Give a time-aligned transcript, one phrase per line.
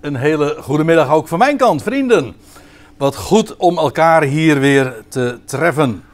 [0.00, 2.34] Een hele goede middag ook van mijn kant, vrienden.
[2.96, 6.04] Wat goed om elkaar hier weer te treffen.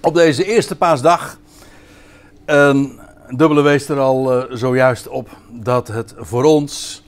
[0.00, 1.38] Op deze eerste paasdag.
[3.28, 7.02] Dubbele wees er al uh, zojuist op dat het voor ons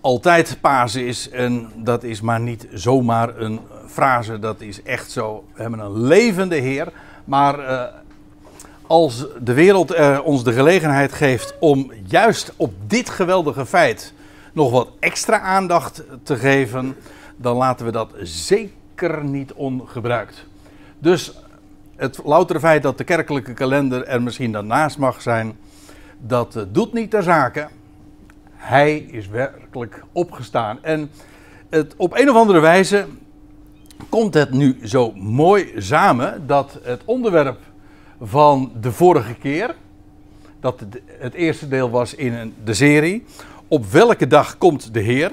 [0.00, 1.30] altijd paas is.
[1.30, 5.44] En dat is maar niet zomaar een frase, dat is echt zo.
[5.54, 6.92] We hebben een levende Heer.
[7.24, 7.82] Maar uh,
[8.86, 14.14] als de wereld uh, ons de gelegenheid geeft om juist op dit geweldige feit
[14.56, 16.96] nog wat extra aandacht te geven,
[17.36, 20.46] dan laten we dat zeker niet ongebruikt.
[20.98, 21.32] Dus
[21.96, 25.56] het loutere feit dat de kerkelijke kalender er misschien daarnaast mag zijn,
[26.18, 27.68] dat doet niet ter zake.
[28.52, 30.78] Hij is werkelijk opgestaan.
[30.82, 31.10] En
[31.68, 33.06] het, op een of andere wijze
[34.08, 37.58] komt het nu zo mooi samen dat het onderwerp
[38.22, 39.74] van de vorige keer,
[40.60, 40.84] dat
[41.18, 43.24] het eerste deel was in de serie,
[43.68, 45.32] op welke dag komt de Heer?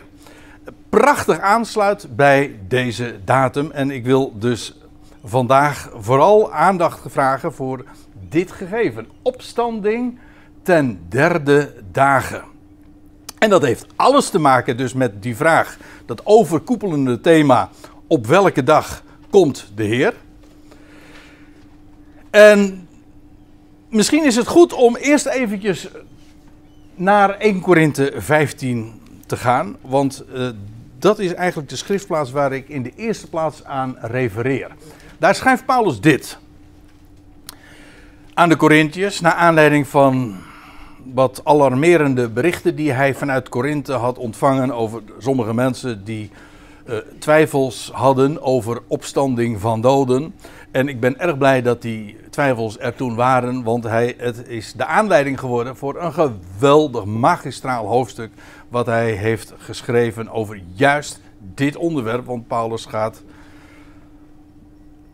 [0.89, 3.71] Prachtig aansluit bij deze datum.
[3.71, 4.75] En ik wil dus
[5.23, 7.85] vandaag vooral aandacht vragen voor
[8.29, 9.07] dit gegeven.
[9.21, 10.19] Opstanding
[10.63, 12.43] ten derde dagen.
[13.39, 17.69] En dat heeft alles te maken dus met die vraag, dat overkoepelende thema,
[18.07, 20.13] op welke dag komt de Heer?
[22.29, 22.87] En
[23.89, 25.87] misschien is het goed om eerst eventjes
[26.95, 29.75] naar 1 Korinthe 15 te gaan.
[29.81, 30.49] Want uh,
[30.99, 34.71] dat is eigenlijk de schriftplaats waar ik in de eerste plaats aan refereer.
[35.17, 36.37] Daar schrijft Paulus dit.
[38.33, 40.35] Aan de Corinthiërs, naar aanleiding van
[41.13, 46.31] wat alarmerende berichten die hij vanuit Korinthe had ontvangen over sommige mensen die
[46.85, 50.35] uh, twijfels hadden over opstanding van doden.
[50.71, 54.73] En ik ben erg blij dat die twijfels er toen waren, want hij, het is
[54.73, 58.31] de aanleiding geworden voor een geweldig magistraal hoofdstuk
[58.69, 61.19] wat hij heeft geschreven over juist
[61.55, 62.25] dit onderwerp.
[62.25, 63.23] Want Paulus gaat,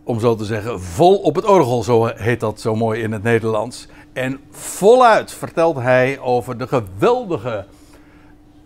[0.04, 3.24] om zo te zeggen, vol op het orgel, zo heet dat zo mooi in het
[3.24, 3.88] Nederlands.
[4.14, 7.66] En voluit vertelt hij over de geweldige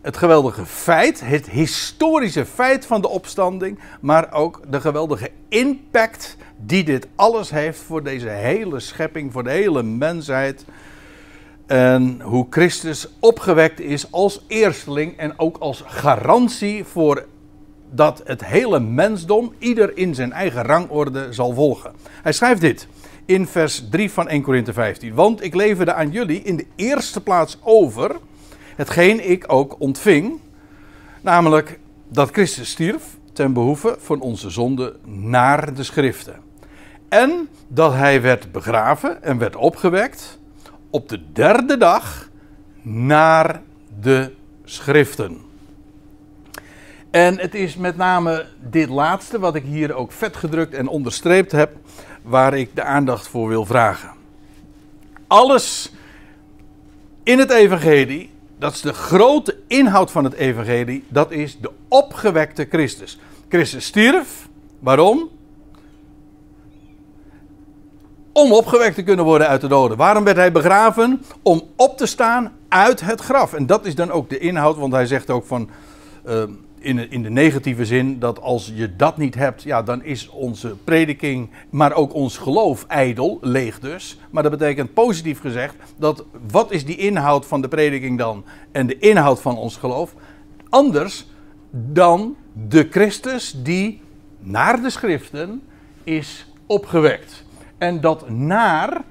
[0.04, 6.84] het geweldige feit, het historische feit van de opstanding, maar ook de geweldige impact die
[6.84, 10.66] dit alles heeft voor deze hele schepping, voor de hele mensheid.
[11.66, 17.26] En hoe Christus opgewekt is als eersteling en ook als garantie voor
[17.92, 21.92] dat het hele mensdom ieder in zijn eigen rangorde zal volgen.
[22.24, 22.88] Hij schrijft dit
[23.26, 25.14] in vers 3 van 1 Korinthe 15.
[25.14, 28.16] Want ik leverde aan jullie in de eerste plaats over
[28.76, 30.40] hetgeen ik ook ontving,
[31.22, 33.04] namelijk dat Christus stierf
[33.34, 36.36] ten behoeve van onze zonde naar de schriften.
[37.10, 40.40] En dat hij werd begraven en werd opgewekt
[40.90, 42.30] op de derde dag
[42.82, 43.62] naar
[44.00, 44.32] de
[44.64, 45.38] schriften.
[47.12, 51.52] En het is met name dit laatste wat ik hier ook vet gedrukt en onderstreept
[51.52, 51.76] heb,
[52.22, 54.10] waar ik de aandacht voor wil vragen.
[55.28, 55.94] Alles
[57.24, 58.33] in het evangelie
[58.64, 61.04] dat is de grote inhoud van het evangelie.
[61.08, 63.20] Dat is de opgewekte Christus.
[63.50, 64.48] Christus stierf.
[64.80, 65.30] Waarom?
[68.32, 69.98] Om opgewekt te kunnen worden uit de doden.
[69.98, 71.24] Waarom werd hij begraven?
[71.42, 73.54] Om op te staan uit het graf.
[73.54, 75.70] En dat is dan ook de inhoud, want hij zegt ook van.
[76.28, 76.44] Uh,
[76.84, 80.76] in, in de negatieve zin dat als je dat niet hebt, ja, dan is onze
[80.84, 84.18] prediking, maar ook ons geloof ijdel, leeg dus.
[84.30, 88.88] Maar dat betekent positief gezegd dat wat is die inhoud van de prediking dan en
[88.88, 90.16] de inhoud van ons geloof?
[90.70, 91.26] Anders
[91.72, 92.36] dan
[92.68, 94.02] de Christus die
[94.40, 95.62] naar de schriften
[96.04, 97.46] is opgewekt.
[97.78, 99.02] En dat naar,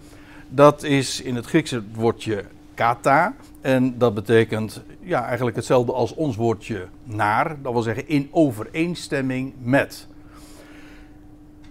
[0.48, 2.44] dat is in het Griekse het woordje
[2.74, 3.34] kata.
[3.60, 7.56] En dat betekent ja, eigenlijk hetzelfde als ons woordje naar.
[7.62, 10.06] Dat wil zeggen in overeenstemming met.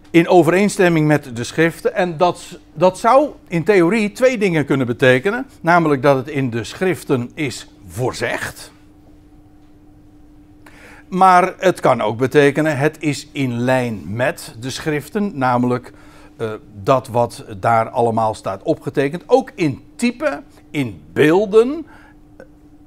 [0.10, 1.94] In overeenstemming met de schriften.
[1.94, 5.46] En dat, dat zou in theorie twee dingen kunnen betekenen.
[5.62, 8.72] Namelijk dat het in de schriften is voorzegd.
[11.08, 15.38] Maar het kan ook betekenen het is in lijn met de schriften.
[15.38, 15.94] Namelijk
[16.38, 16.52] uh,
[16.84, 19.24] dat wat daar allemaal staat opgetekend.
[19.26, 21.86] Ook in type, in beelden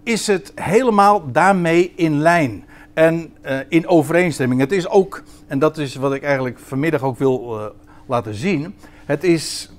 [0.05, 2.65] is het helemaal daarmee in lijn
[2.95, 4.61] en uh, in overeenstemming.
[4.61, 7.67] Het is ook, en dat is wat ik eigenlijk vanmiddag ook wil uh,
[8.07, 8.75] laten zien.
[9.05, 9.73] Het is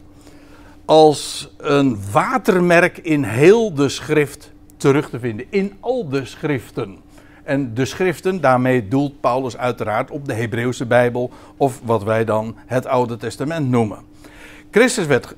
[0.85, 5.45] als een watermerk in heel de schrift terug te vinden.
[5.49, 6.97] In al de schriften.
[7.43, 12.55] En de schriften, daarmee doelt Paulus uiteraard op de Hebreeuwse Bijbel, of wat wij dan
[12.65, 13.97] het Oude Testament noemen.
[14.71, 15.35] Christus werd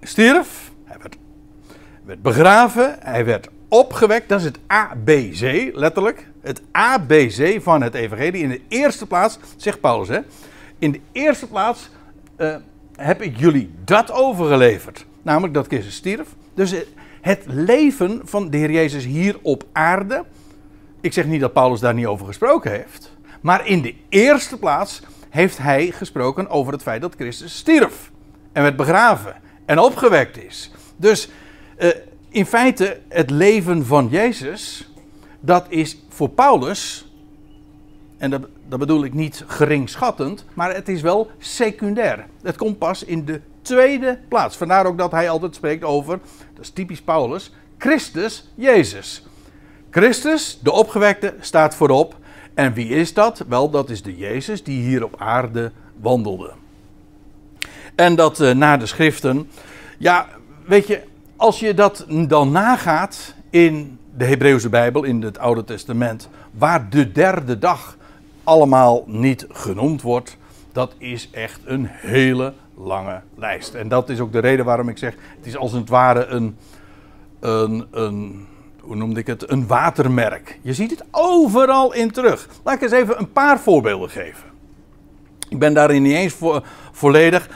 [0.00, 1.16] stierf, hij werd,
[2.04, 6.26] werd begraven, hij werd opgewekt, dat is het ABC, letterlijk.
[6.40, 8.42] Het ABC van het evangelie.
[8.42, 10.18] In de eerste plaats, zegt Paulus, hè,
[10.78, 11.90] in de eerste plaats
[12.38, 12.56] uh,
[12.96, 15.06] heb ik jullie dat overgeleverd.
[15.22, 16.28] Namelijk dat Christus stierf.
[16.54, 16.74] Dus
[17.20, 20.24] het leven van de Heer Jezus hier op aarde.
[21.00, 23.16] Ik zeg niet dat Paulus daar niet over gesproken heeft.
[23.40, 28.10] Maar in de eerste plaats heeft hij gesproken over het feit dat Christus stierf.
[28.52, 29.34] En werd begraven.
[29.64, 30.70] En opgewekt is.
[30.96, 31.28] Dus
[31.78, 31.88] uh,
[32.28, 34.90] in feite het leven van Jezus.
[35.40, 37.10] Dat is voor Paulus.
[38.16, 40.44] En dat, dat bedoel ik niet geringschattend.
[40.54, 42.26] Maar het is wel secundair.
[42.42, 44.56] Het komt pas in de tweede plaats.
[44.56, 46.20] Vandaar ook dat hij altijd spreekt over.
[46.54, 47.52] Dat is typisch Paulus.
[47.78, 49.22] Christus Jezus.
[49.90, 52.16] Christus, de opgewekte, staat voorop.
[52.54, 53.44] En wie is dat?
[53.48, 56.52] Wel, dat is de Jezus die hier op aarde wandelde.
[57.94, 59.50] En dat uh, na de schriften.
[59.98, 60.28] Ja,
[60.66, 61.02] weet je,
[61.38, 67.12] als je dat dan nagaat in de Hebreeuwse Bijbel, in het Oude Testament, waar de
[67.12, 67.96] derde dag
[68.44, 70.36] allemaal niet genoemd wordt,
[70.72, 73.74] dat is echt een hele lange lijst.
[73.74, 76.56] En dat is ook de reden waarom ik zeg, het is als het ware een,
[77.40, 78.46] een, een
[78.80, 80.58] hoe noemde ik het, een watermerk.
[80.62, 82.48] Je ziet het overal in terug.
[82.62, 84.44] Laat ik eens even een paar voorbeelden geven.
[85.48, 86.36] Ik ben daarin niet eens
[86.92, 87.48] volledig.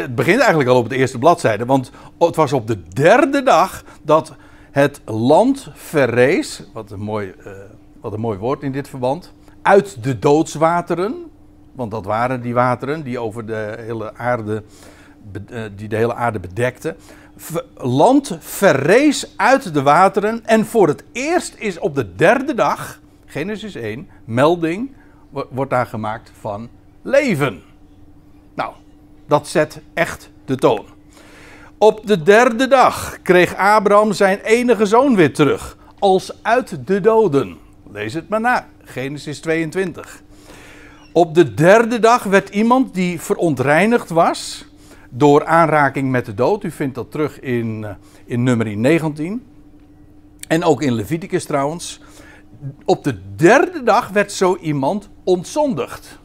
[0.00, 3.84] Het begint eigenlijk al op de eerste bladzijde, want het was op de derde dag
[4.02, 4.34] dat
[4.70, 7.52] het land verrees, wat een mooi, uh,
[8.00, 9.32] wat een mooi woord in dit verband,
[9.62, 11.14] uit de doodswateren,
[11.72, 14.62] want dat waren die wateren die over de hele aarde,
[15.48, 16.96] eh, die de hele aarde bedekten
[17.76, 20.46] land verrees uit de wateren.
[20.46, 24.92] En voor het eerst is op de derde dag, Genesis 1, melding
[25.50, 26.68] wordt daar gemaakt van
[27.02, 27.62] leven.
[29.30, 30.84] Dat zet echt de toon.
[31.78, 37.58] Op de derde dag kreeg Abraham zijn enige zoon weer terug, als uit de doden.
[37.92, 40.22] Lees het maar na, Genesis 22.
[41.12, 44.64] Op de derde dag werd iemand die verontreinigd was,
[45.10, 46.64] door aanraking met de dood.
[46.64, 47.90] U vindt dat terug in, eh,
[48.24, 49.42] in nummer 19.
[50.48, 52.00] En ook in Leviticus trouwens.
[52.84, 56.19] Op de derde dag werd zo iemand ontzondigd.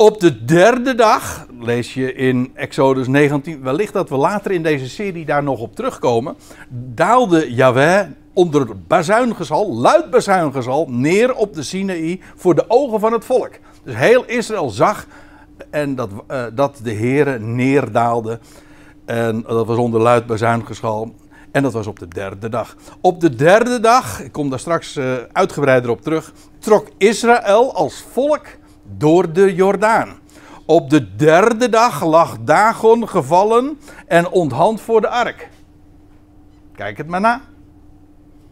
[0.00, 4.88] Op de derde dag, lees je in Exodus 19, wellicht dat we later in deze
[4.88, 6.36] serie daar nog op terugkomen,
[6.68, 13.24] daalde Yahweh onder bazuingezal, luid bazuingezal, neer op de Sinaï voor de ogen van het
[13.24, 13.50] volk.
[13.84, 15.06] Dus heel Israël zag
[15.70, 18.38] en dat, uh, dat de Heere neerdaalde.
[19.04, 21.14] En dat was onder luid bazuingeschal.
[21.52, 22.76] En dat was op de derde dag.
[23.00, 28.04] Op de derde dag, ik kom daar straks uh, uitgebreider op terug, trok Israël als
[28.12, 28.46] volk
[28.96, 30.18] door de Jordaan.
[30.66, 35.48] Op de derde dag lag Dagon gevallen en onthand voor de ark.
[36.74, 37.40] Kijk het maar na.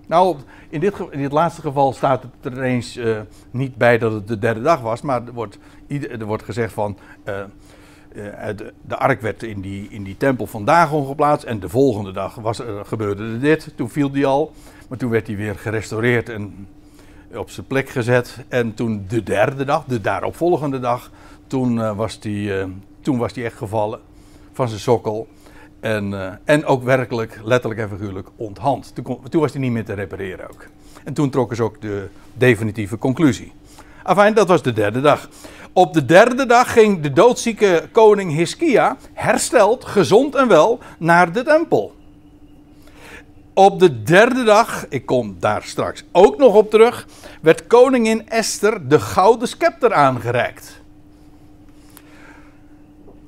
[0.07, 0.37] Nou,
[0.69, 4.29] in dit, in dit laatste geval staat het er eens uh, niet bij dat het
[4.29, 6.99] de derde dag was, maar er wordt, er wordt gezegd van.
[7.25, 7.35] Uh,
[8.13, 11.69] uh, de, de, ark werd in die, in die tempel van Dagon geplaatst en de
[11.69, 13.73] volgende dag was, gebeurde dit.
[13.77, 14.53] Toen viel die al,
[14.89, 16.69] maar toen werd hij weer gerestaureerd en
[17.37, 18.45] op zijn plek gezet.
[18.49, 21.11] En toen de derde dag, de daaropvolgende dag,
[21.47, 22.53] toen, was die,
[23.01, 24.01] toen was hij echt gevallen
[24.53, 25.29] van zijn sokkel.
[25.81, 28.95] En, uh, en ook werkelijk, letterlijk en figuurlijk, onthand.
[28.95, 30.67] Toen, toen was hij niet meer te repareren ook.
[31.05, 33.53] En toen trokken ze ook de definitieve conclusie.
[34.03, 35.29] Afijn, dat was de derde dag.
[35.73, 41.43] Op de derde dag ging de doodzieke koning Hiskia, hersteld, gezond en wel, naar de
[41.43, 41.95] tempel.
[43.59, 47.07] Op de derde dag, ik kom daar straks ook nog op terug,
[47.41, 50.81] werd koningin Esther de gouden scepter aangereikt.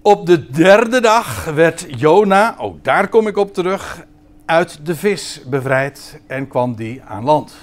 [0.03, 4.07] Op de derde dag werd Jona, ook daar kom ik op terug,
[4.45, 7.55] uit de vis bevrijd en kwam die aan land.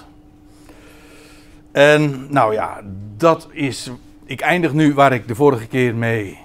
[1.71, 2.81] En nou ja,
[3.17, 3.91] dat is.
[4.23, 6.37] Ik eindig nu waar ik de vorige keer mee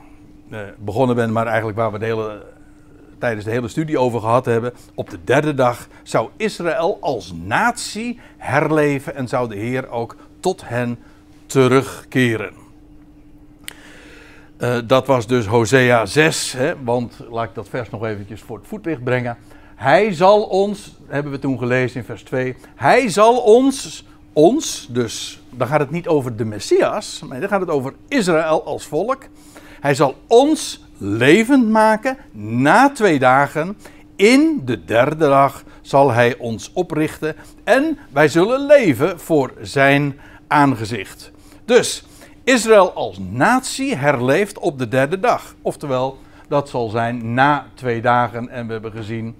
[0.50, 2.42] eh, begonnen ben, maar eigenlijk waar we de hele,
[3.20, 4.72] tijdens de hele studie over gehad hebben.
[4.94, 10.68] Op de derde dag zou Israël als natie herleven en zou de Heer ook tot
[10.68, 10.98] hen
[11.46, 12.52] terugkeren.
[14.58, 18.58] Uh, dat was dus Hosea 6, hè, want laat ik dat vers nog eventjes voor
[18.58, 19.36] het voetlicht brengen.
[19.74, 25.42] Hij zal ons, hebben we toen gelezen in vers 2, hij zal ons, ons, dus
[25.50, 29.22] dan gaat het niet over de Messias, maar dan gaat het over Israël als volk.
[29.80, 33.76] Hij zal ons levend maken na twee dagen.
[34.16, 41.30] In de derde dag zal hij ons oprichten en wij zullen leven voor zijn aangezicht.
[41.64, 42.04] Dus
[42.44, 45.54] Israël als natie herleeft op de derde dag.
[45.62, 48.48] Oftewel, dat zal zijn na twee dagen.
[48.48, 49.34] En we hebben gezien,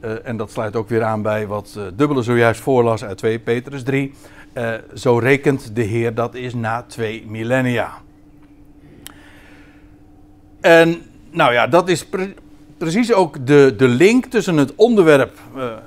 [0.00, 3.38] uh, en dat sluit ook weer aan bij wat uh, Dubbele zojuist voorlas uit 2
[3.38, 4.14] Petrus 3.
[4.54, 7.92] Uh, zo rekent de Heer dat is na twee millennia.
[10.62, 12.34] En nou ja, dat is pre
[12.78, 15.38] precies ook de, de link tussen het onderwerp,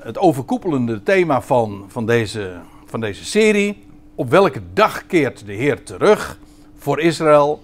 [0.03, 2.51] het overkoepelende thema van, van, deze,
[2.85, 3.83] van deze serie.
[4.15, 6.37] Op welke dag keert de Heer terug
[6.77, 7.63] voor Israël?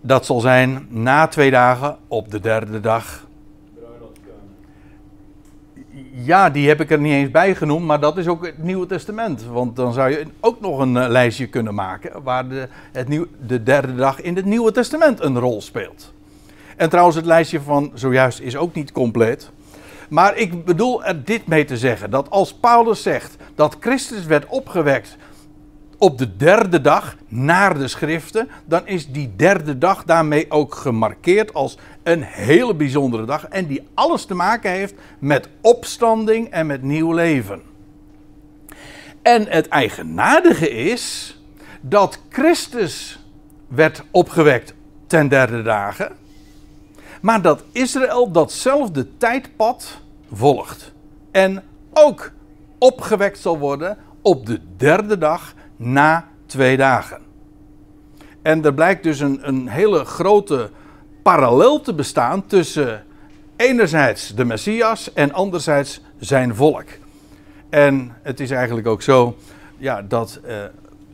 [0.00, 3.25] Dat zal zijn na twee dagen op de derde dag.
[6.18, 8.86] Ja, die heb ik er niet eens bij genoemd, maar dat is ook het Nieuwe
[8.86, 9.44] Testament.
[9.44, 13.26] Want dan zou je ook nog een uh, lijstje kunnen maken waar de, het nieuw,
[13.46, 16.12] de derde dag in het Nieuwe Testament een rol speelt.
[16.76, 19.50] En trouwens, het lijstje van zojuist is ook niet compleet.
[20.08, 24.46] Maar ik bedoel er dit mee te zeggen: dat als Paulus zegt dat Christus werd
[24.46, 25.16] opgewekt
[25.98, 31.54] op de derde dag naar de schriften, dan is die derde dag daarmee ook gemarkeerd
[31.54, 33.48] als een hele bijzondere dag.
[33.48, 37.62] En die alles te maken heeft met opstanding en met nieuw leven.
[39.22, 41.36] En het eigenaardige is
[41.80, 43.24] dat Christus
[43.68, 44.74] werd opgewekt
[45.06, 46.12] ten derde dagen,
[47.20, 50.00] maar dat Israël datzelfde tijdpad
[50.32, 50.92] volgt.
[51.30, 52.32] En ook
[52.78, 57.20] opgewekt zal worden op de derde dag na twee dagen.
[58.42, 60.70] En er blijkt dus een, een hele grote
[61.26, 63.04] parallel te bestaan tussen
[63.56, 66.84] enerzijds de Messias en anderzijds zijn volk.
[67.68, 69.36] En het is eigenlijk ook zo
[69.78, 70.56] ja, dat eh,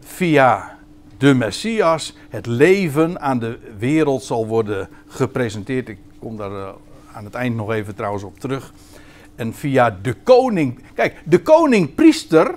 [0.01, 0.79] via
[1.19, 5.89] de Messias het leven aan de wereld zal worden gepresenteerd.
[5.89, 6.69] Ik kom daar uh,
[7.13, 8.73] aan het eind nog even trouwens op terug.
[9.35, 10.83] En via de koning.
[10.95, 12.55] Kijk, de koning-priester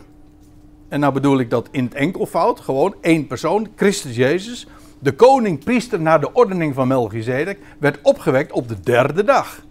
[0.87, 4.67] en nou bedoel ik dat in het enkelvoud, gewoon één persoon, Christus Jezus,
[5.05, 9.61] de koning-priester naar de ordening van Melchizedek, werd opgewekt op de derde dag.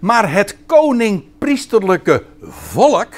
[0.00, 3.14] Maar het koning-priesterlijke volk,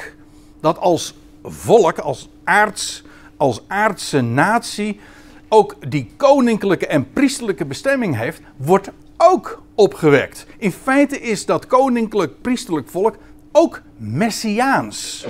[0.60, 3.02] dat als volk, als aards,
[3.36, 5.00] als aardse natie,
[5.48, 10.46] ook die koninklijke en priesterlijke bestemming heeft, wordt ook opgewekt.
[10.56, 13.16] In feite is dat koninklijk-priesterlijk volk
[13.52, 15.26] ook messiaans.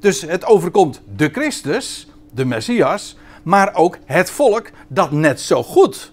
[0.00, 3.16] Dus het overkomt de Christus, de Messias,
[3.46, 6.12] maar ook het volk dat net zo goed,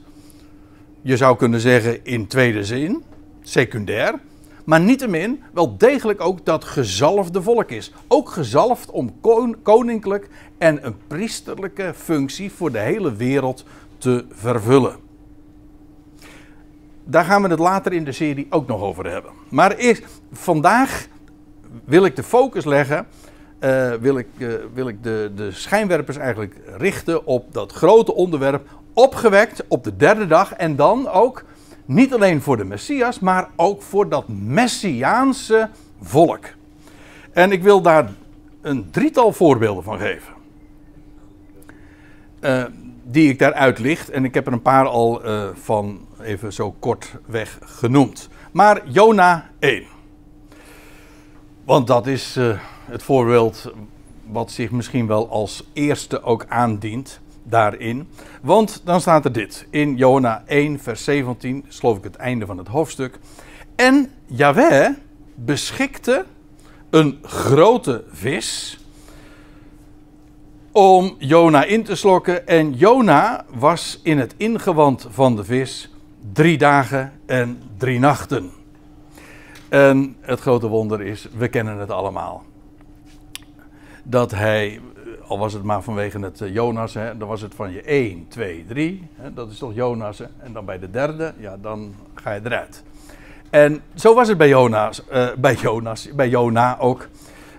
[1.01, 3.03] je zou kunnen zeggen in tweede zin,
[3.41, 4.19] secundair,
[4.65, 7.91] maar niettemin wel degelijk ook dat gezalfde volk is.
[8.07, 9.21] Ook gezalfd om
[9.63, 13.65] koninklijk en een priesterlijke functie voor de hele wereld
[13.97, 14.95] te vervullen.
[17.03, 19.31] Daar gaan we het later in de serie ook nog over hebben.
[19.49, 21.07] Maar eerst, vandaag
[21.85, 23.07] wil ik de focus leggen
[23.63, 28.67] uh, wil ik, uh, wil ik de, de schijnwerpers eigenlijk richten op dat grote onderwerp.
[28.93, 31.43] Opgewekt op de derde dag en dan ook
[31.85, 35.69] niet alleen voor de Messias, maar ook voor dat Messiaanse
[36.01, 36.45] volk.
[37.31, 38.09] En ik wil daar
[38.61, 40.33] een drietal voorbeelden van geven.
[42.41, 42.63] Uh,
[43.03, 44.09] die ik daaruit licht.
[44.09, 45.21] En ik heb er een paar al
[45.53, 48.29] van even zo kortweg genoemd.
[48.51, 49.83] Maar Jona 1.
[51.65, 52.39] Want dat is
[52.85, 53.71] het voorbeeld
[54.25, 58.07] wat zich misschien wel als eerste ook aandient daarin.
[58.41, 62.57] Want dan staat er dit in Jona 1, vers 17, geloof ik het einde van
[62.57, 63.19] het hoofdstuk.
[63.75, 64.89] En Yahweh
[65.35, 66.25] beschikte
[66.89, 68.79] een grote vis
[70.71, 72.47] om Jona in te slokken.
[72.47, 75.89] En Jona was in het ingewand van de vis
[76.33, 78.51] drie dagen en drie nachten.
[79.69, 82.43] En het grote wonder is, we kennen het allemaal
[84.03, 87.55] dat hij, eh, al was het maar vanwege het eh, Jonas, hè, dan was het
[87.55, 89.07] van je 1, 2, 3.
[89.15, 90.17] Hè, dat is toch Jonas.
[90.17, 92.83] Hè, en dan bij de derde, ja, dan ga je eruit.
[93.49, 97.07] En zo was het bij Jonas, uh, bij Jonas, bij Jona ook.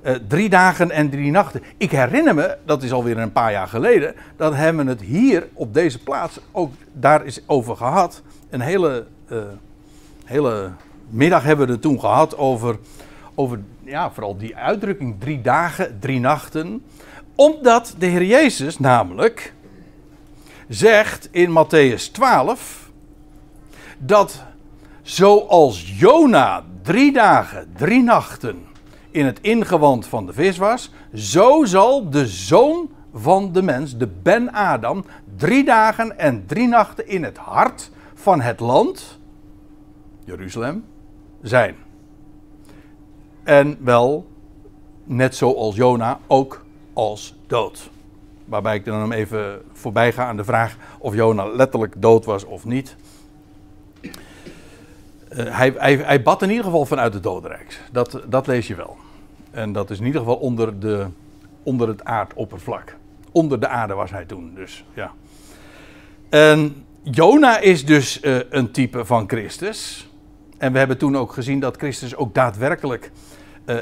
[0.02, 1.62] Uh, drie dagen en drie nachten.
[1.76, 5.48] Ik herinner me, dat is alweer een paar jaar geleden, dat hebben we het hier
[5.52, 8.22] op deze plaats ook daar is over gehad.
[8.50, 9.06] Een hele,
[10.24, 10.70] hele
[11.08, 12.78] middag hebben we het toen gehad over,
[13.34, 16.84] over ja, vooral die uitdrukking drie dagen, drie nachten.
[17.34, 19.52] Omdat de Heer Jezus namelijk
[20.68, 22.90] zegt in Matthäus 12
[23.98, 24.44] dat
[25.02, 28.64] zoals Jona drie dagen, drie nachten
[29.10, 34.08] in het ingewand van de vis was, zo zal de zoon van de mens, de
[34.22, 35.04] Ben Adam,
[35.36, 39.18] drie dagen en drie nachten in het hart van het land,
[40.24, 40.84] Jeruzalem,
[41.42, 41.76] zijn.
[43.44, 44.26] En wel,
[45.04, 47.90] net zoals Jona, ook als dood.
[48.44, 52.64] Waarbij ik dan even voorbij ga aan de vraag of Jona letterlijk dood was of
[52.64, 52.96] niet.
[54.02, 54.10] Uh,
[55.56, 57.80] hij, hij, hij bad in ieder geval vanuit het dodenrijk.
[57.92, 58.96] Dat, dat lees je wel.
[59.50, 61.06] En dat is in ieder geval onder, de,
[61.62, 62.96] onder het aardoppervlak.
[63.32, 65.12] Onder de aarde was hij toen, dus ja.
[66.28, 70.08] En Jona is dus uh, een type van Christus.
[70.58, 73.10] En we hebben toen ook gezien dat Christus ook daadwerkelijk
[73.66, 73.76] uh,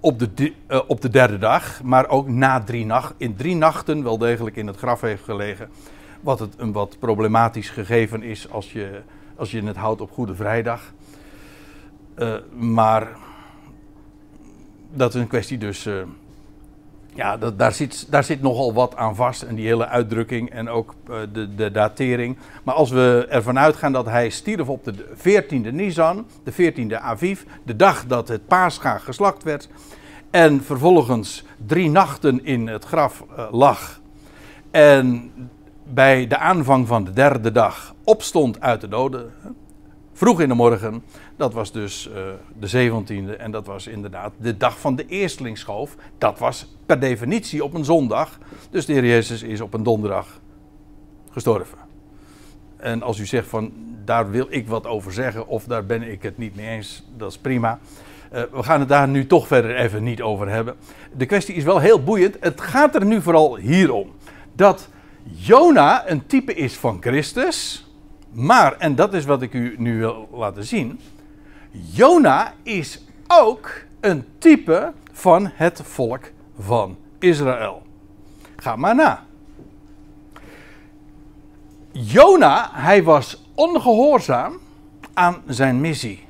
[0.00, 4.02] op, de, uh, op de derde dag, maar ook na drie nachten, in drie nachten
[4.02, 5.70] wel degelijk in het graf heeft gelegen.
[6.20, 9.02] Wat het een wat problematisch gegeven is als je,
[9.36, 10.92] als je het houdt op Goede Vrijdag.
[12.56, 13.08] maar
[14.92, 15.88] dat is een kwestie dus
[17.16, 19.42] ja, dat, daar, zit, daar zit nogal wat aan vast.
[19.42, 22.36] En die hele uitdrukking en ook uh, de, de datering.
[22.62, 27.42] Maar als we ervan uitgaan dat hij stierf op de 14e Nisan, de 14e Aviv,
[27.62, 29.68] de dag dat het paascha geslacht werd.
[30.30, 34.00] En vervolgens drie nachten in het graf uh, lag.
[34.70, 35.30] En
[35.84, 39.32] bij de aanvang van de derde dag opstond uit de doden.
[40.16, 41.02] Vroeg in de morgen
[41.36, 42.14] dat was dus uh,
[42.58, 45.96] de 17e en dat was inderdaad de dag van de eerstlingsschoof.
[46.18, 48.38] Dat was per definitie op een zondag.
[48.70, 50.40] Dus de Heer Jezus is op een donderdag
[51.30, 51.78] gestorven.
[52.76, 53.72] En als u zegt van
[54.04, 57.30] daar wil ik wat over zeggen of daar ben ik het niet mee eens, dat
[57.30, 57.78] is prima.
[58.32, 60.76] Uh, we gaan het daar nu toch verder even niet over hebben.
[61.16, 62.36] De kwestie is wel heel boeiend.
[62.40, 64.14] Het gaat er nu vooral hier om
[64.52, 64.88] dat
[65.22, 67.85] Jona een type is van Christus.
[68.36, 71.00] Maar, en dat is wat ik u nu wil laten zien
[71.70, 77.82] Jona is ook een type van het volk van Israël.
[78.56, 79.24] Ga maar na.
[81.90, 84.58] Jona, hij was ongehoorzaam
[85.14, 86.26] aan zijn missie.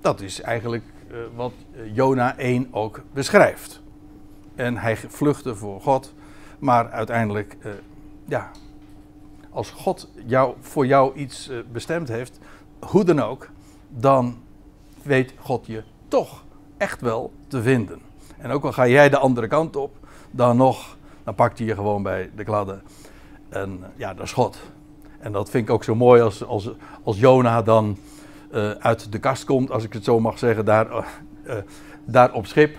[0.00, 1.52] Dat is eigenlijk uh, wat
[1.92, 3.80] Jona 1 ook beschrijft.
[4.54, 6.14] En hij vluchtte voor God,
[6.58, 7.72] maar uiteindelijk, uh,
[8.24, 8.50] ja,
[9.52, 12.38] als God jou, voor jou iets uh, bestemd heeft,
[12.80, 13.48] hoe dan ook,
[13.88, 14.38] dan
[15.02, 16.44] weet God je toch
[16.76, 18.00] echt wel te vinden.
[18.38, 19.96] En ook al ga jij de andere kant op,
[20.30, 22.82] dan nog, dan pakt hij je gewoon bij de kladden.
[23.48, 24.58] En ja, dat is God.
[25.18, 26.70] En dat vind ik ook zo mooi als, als,
[27.02, 27.96] als Jona dan
[28.52, 31.06] uh, uit de kast komt, als ik het zo mag zeggen, daar,
[32.04, 32.76] daar op, schip,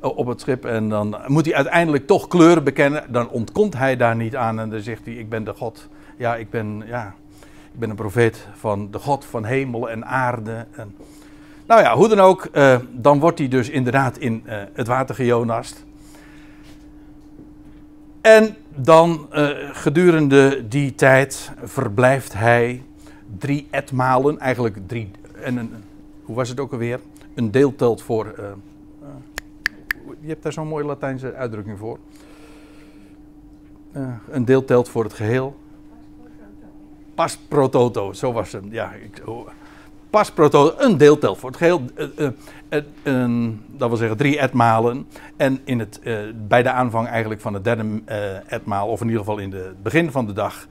[0.00, 0.64] op het schip.
[0.64, 3.12] En dan moet hij uiteindelijk toch kleuren bekennen.
[3.12, 5.88] Dan ontkomt hij daar niet aan en dan zegt hij, ik ben de God.
[6.20, 7.14] Ja, ik ben, ja,
[7.72, 10.66] ik ben een profeet van de God van hemel en aarde.
[10.70, 10.94] En,
[11.66, 15.14] nou ja, hoe dan ook, uh, dan wordt hij dus inderdaad in uh, het water
[15.14, 15.84] gejonast.
[18.20, 22.82] En dan uh, gedurende die tijd verblijft hij
[23.38, 25.10] drie etmalen, eigenlijk drie,
[25.42, 25.74] en een,
[26.24, 27.00] hoe was het ook alweer?
[27.34, 28.34] Een deel telt voor,
[30.20, 31.98] je hebt daar zo'n mooie Latijnse uitdrukking voor.
[34.30, 35.59] een deel telt voor het geheel
[37.20, 38.64] pas pro toto, zo was het.
[38.70, 39.22] Ja, ik,
[40.10, 41.82] pas pro toto, een deeltel voor het geheel.
[42.18, 42.28] Uh,
[43.02, 45.06] uh, dat wil zeggen drie etmalen.
[45.36, 46.00] En in het,
[46.48, 48.02] bij de aanvang eigenlijk van het derde
[48.46, 50.66] etmaal, of in ieder geval in het begin van de dag,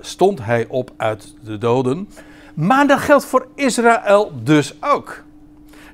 [0.00, 2.08] stond hij op uit de doden.
[2.54, 5.22] Maar dat geldt voor Israël dus ook.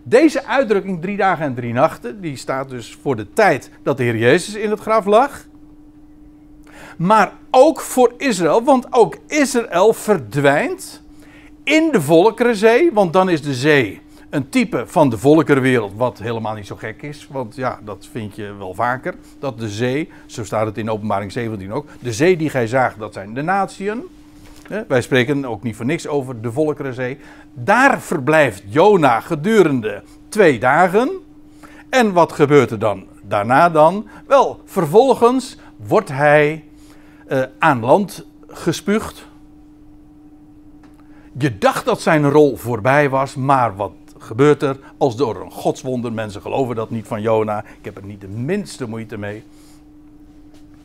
[0.02, 4.02] Deze uitdrukking, drie dagen en drie nachten, die staat dus voor de tijd dat de
[4.02, 5.44] Heer Jezus in het graf lag
[6.96, 11.02] maar ook voor Israël, want ook Israël verdwijnt
[11.64, 16.54] in de Volkerenzee, want dan is de zee een type van de volkerenwereld, wat helemaal
[16.54, 20.44] niet zo gek is, want ja, dat vind je wel vaker, dat de zee, zo
[20.44, 24.02] staat het in openbaring 17 ook, de zee die gij zaagt, dat zijn de natieën.
[24.88, 27.18] Wij spreken ook niet voor niks over de Volkerenzee.
[27.54, 31.10] Daar verblijft Jona gedurende twee dagen.
[31.88, 34.08] En wat gebeurt er dan daarna dan?
[34.26, 36.64] Wel, vervolgens wordt hij
[37.32, 39.26] uh, aan land gespuugd.
[41.38, 46.12] Je dacht dat zijn rol voorbij was, maar wat gebeurt er als door een godswonder?
[46.12, 47.58] Mensen geloven dat niet van Jona.
[47.58, 49.44] Ik heb er niet de minste moeite mee.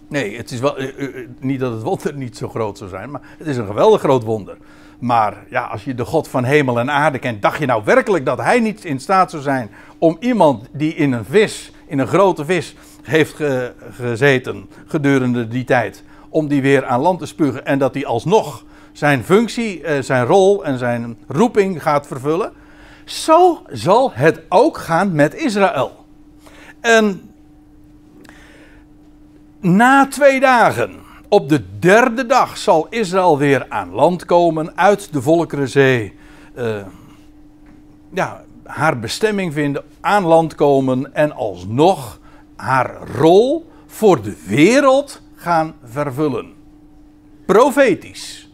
[0.08, 3.12] Nee, het is wel, uh, uh, niet dat het wonder niet zo groot zou zijn,
[3.12, 4.58] maar het is een geweldig groot wonder.
[5.00, 8.26] Maar ja, als je de God van hemel en aarde kent, dacht je nou werkelijk
[8.26, 12.08] dat hij niet in staat zou zijn om iemand die in een vis, in een
[12.08, 16.04] grote vis, heeft ge gezeten gedurende die tijd,
[16.38, 20.26] om die weer aan land te spugen en dat hij alsnog zijn functie, eh, zijn
[20.26, 22.52] rol en zijn roeping gaat vervullen.
[23.06, 26.06] Zo zal het ook gaan met Israël.
[26.82, 27.32] En
[29.60, 30.96] na twee dagen,
[31.28, 36.14] op de derde dag, zal Israël weer aan land komen uit de Volkerenzee.
[36.58, 36.76] Uh,
[38.14, 42.20] ja, haar bestemming vinden, aan land komen en alsnog
[42.56, 46.54] haar rol voor de wereld gaan vervullen.
[47.46, 48.50] Profetisch.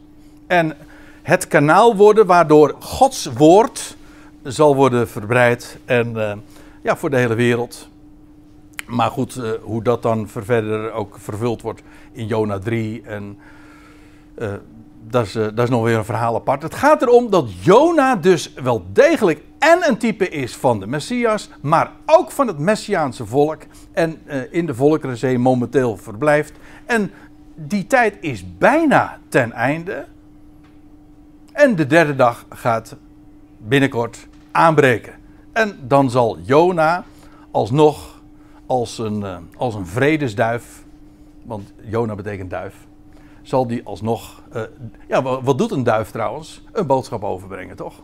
[0.48, 0.78] En
[1.22, 3.98] het kanaal worden waardoor Gods woord
[4.44, 6.34] zal worden verbreid en uh,
[6.82, 7.90] ja, voor de hele wereld.
[8.86, 13.38] Maar goed, uh, hoe dat dan verder ook vervuld wordt in Jona 3 en
[14.38, 14.54] uh,
[15.10, 16.62] dat, is, dat is nog weer een verhaal apart.
[16.62, 21.50] Het gaat erom dat Jona dus wel degelijk en een type is van de Messias,
[21.62, 23.62] maar ook van het Messiaanse volk
[23.92, 26.54] en in de Volkerenzee momenteel verblijft.
[26.86, 27.12] En
[27.56, 30.06] die tijd is bijna ten einde.
[31.52, 32.96] En de derde dag gaat
[33.58, 35.14] binnenkort aanbreken.
[35.52, 37.04] En dan zal Jona
[37.52, 38.22] alsnog
[38.66, 40.84] als een, uh, als een vredesduif,
[41.44, 42.76] want Jona betekent duif,
[43.42, 44.43] zal die alsnog,
[45.08, 46.64] ja wat doet een duif trouwens?
[46.72, 48.02] Een boodschap overbrengen toch?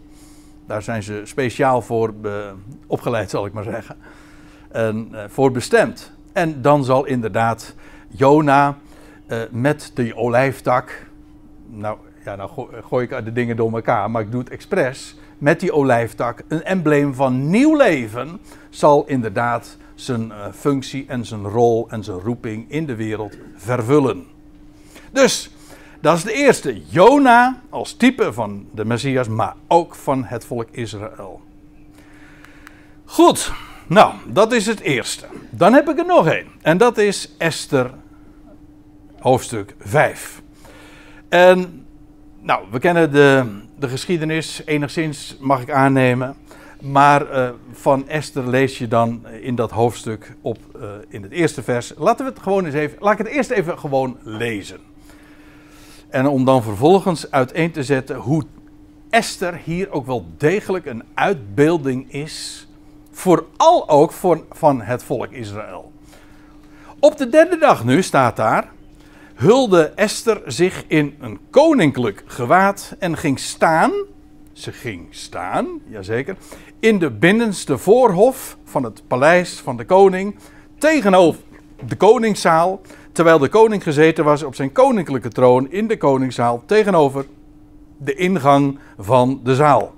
[0.65, 2.31] Daar zijn ze speciaal voor uh,
[2.87, 3.97] opgeleid zal ik maar zeggen.
[4.71, 6.11] En voor bestemd.
[6.33, 7.75] En dan zal inderdaad
[8.07, 8.77] Jona
[9.49, 11.05] met de olijftak,
[11.65, 12.49] nou ja, nou
[12.87, 15.15] gooi ik de dingen door elkaar, maar ik doe het expres.
[15.37, 21.89] Met die olijftak, een embleem van nieuw leven, zal inderdaad zijn functie en zijn rol
[21.89, 24.25] en zijn roeping in de wereld vervullen.
[25.11, 25.51] Dus,
[26.01, 26.81] dat is de eerste.
[26.87, 31.41] Jona als type van de Messias, maar ook van het volk Israël.
[33.05, 33.51] Goed,
[33.87, 35.25] nou, dat is het eerste.
[35.49, 36.47] Dan heb ik er nog één.
[36.61, 37.91] En dat is Esther,
[39.19, 40.41] hoofdstuk 5.
[41.29, 41.85] En
[42.39, 43.45] nou, we kennen de,
[43.79, 46.35] de geschiedenis enigszins, mag ik aannemen.
[46.81, 51.63] Maar uh, van Esther lees je dan in dat hoofdstuk op uh, in het eerste
[51.63, 51.93] vers.
[51.97, 52.97] Laten we het gewoon eens even.
[52.99, 54.79] Laat ik het eerst even gewoon lezen.
[56.09, 58.43] En om dan vervolgens uiteen te zetten hoe
[59.09, 62.67] Esther hier ook wel degelijk een uitbeelding is.
[63.11, 65.91] Vooral ook voor, van het volk Israël.
[66.99, 68.71] Op de derde dag nu staat daar
[69.39, 73.91] hulde Esther zich in een koninklijk gewaad en ging staan.
[74.53, 76.35] Ze ging staan, jazeker,
[76.79, 80.35] in de binnenste voorhof van het paleis van de koning,
[80.77, 81.41] tegenover
[81.85, 87.25] de koningszaal, terwijl de koning gezeten was op zijn koninklijke troon in de koningszaal, tegenover
[87.97, 89.93] de ingang van de zaal.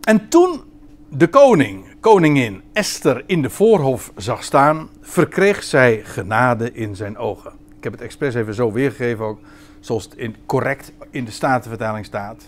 [0.00, 0.60] En toen
[1.08, 7.52] de koning, koningin Esther in de voorhof zag staan, verkreeg zij genade in zijn ogen.
[7.76, 9.38] Ik heb het expres even zo weergegeven ook,
[9.80, 12.44] zoals het in, correct in de Statenvertaling staat.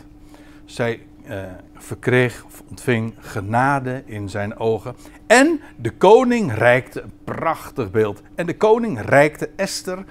[0.64, 1.36] Zij uh,
[1.74, 4.94] verkreeg of ontving genade in zijn ogen.
[5.26, 8.22] En de koning reikte een prachtig beeld.
[8.34, 10.04] En de koning reikte Esther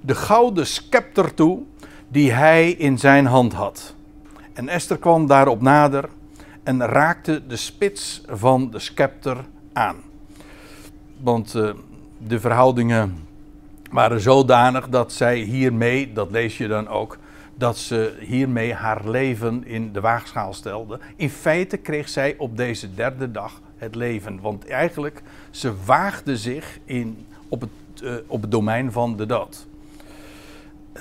[0.00, 1.62] de gouden scepter toe
[2.08, 3.94] die hij in zijn hand had.
[4.52, 6.08] En Esther kwam daarop nader
[6.62, 9.36] en raakte de spits van de scepter
[9.72, 9.96] aan.
[11.22, 11.70] Want uh,
[12.18, 13.26] de verhoudingen
[13.90, 17.18] waren zodanig dat zij hiermee, dat lees je dan ook,
[17.56, 20.98] dat ze hiermee haar leven in de waagschaal stelde.
[21.16, 24.40] In feite kreeg zij op deze derde dag het leven.
[24.40, 27.70] Want eigenlijk, ze waagde zich in, op, het,
[28.02, 29.66] uh, op het domein van de dood.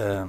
[0.02, 0.24] Uh,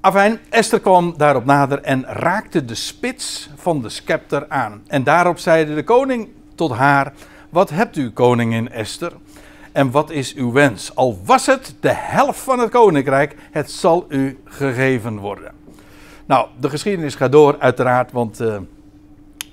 [0.00, 4.82] afijn, Esther kwam daarop nader en raakte de spits van de scepter aan.
[4.86, 7.12] En daarop zeide de koning tot haar:
[7.48, 9.12] Wat hebt u, koningin Esther?
[9.72, 10.94] En wat is uw wens?
[10.94, 15.52] Al was het de helft van het koninkrijk, het zal u gegeven worden.
[16.26, 18.56] Nou, de geschiedenis gaat door, uiteraard, want uh,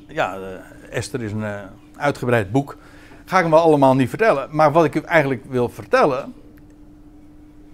[0.08, 0.43] ja, uh,
[0.89, 1.60] Esther is een uh,
[1.95, 2.78] uitgebreid boek.
[3.25, 4.47] Ga ik hem wel allemaal niet vertellen.
[4.51, 6.34] Maar wat ik u eigenlijk wil vertellen,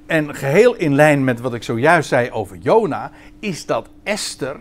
[0.05, 4.55] en geheel in lijn met wat ik zojuist zei over Jona, is dat Esther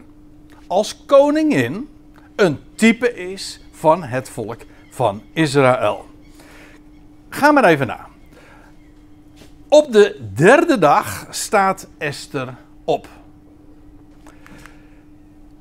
[0.66, 1.88] als koningin
[2.36, 6.09] een type is van het volk van Israël.
[7.30, 8.06] Ga maar even na.
[9.68, 13.08] Op de derde dag staat Esther op.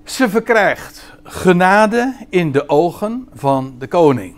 [0.04, 4.36] Ze verkrijgt genade in de ogen van de koning.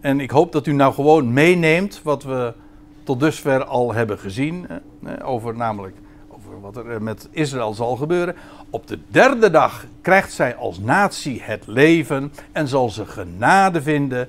[0.00, 2.54] En ik hoop dat u nou gewoon meeneemt wat we
[3.04, 4.66] tot dusver al hebben gezien.
[5.22, 5.96] Over namelijk
[6.28, 8.36] over wat er met Israël zal gebeuren.
[8.70, 14.28] Op de derde dag krijgt zij als natie het leven en zal ze genade vinden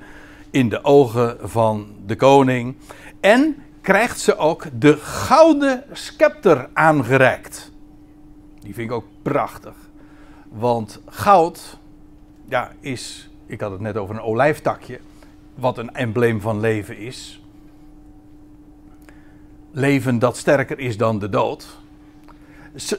[0.55, 2.75] in de ogen van de koning.
[3.19, 7.71] En krijgt ze ook de gouden scepter aangereikt.
[8.59, 9.73] Die vind ik ook prachtig.
[10.49, 11.77] Want goud,
[12.45, 14.99] ja, is, ik had het net over een olijftakje,
[15.55, 17.41] wat een embleem van leven is.
[19.71, 21.67] Leven dat sterker is dan de dood.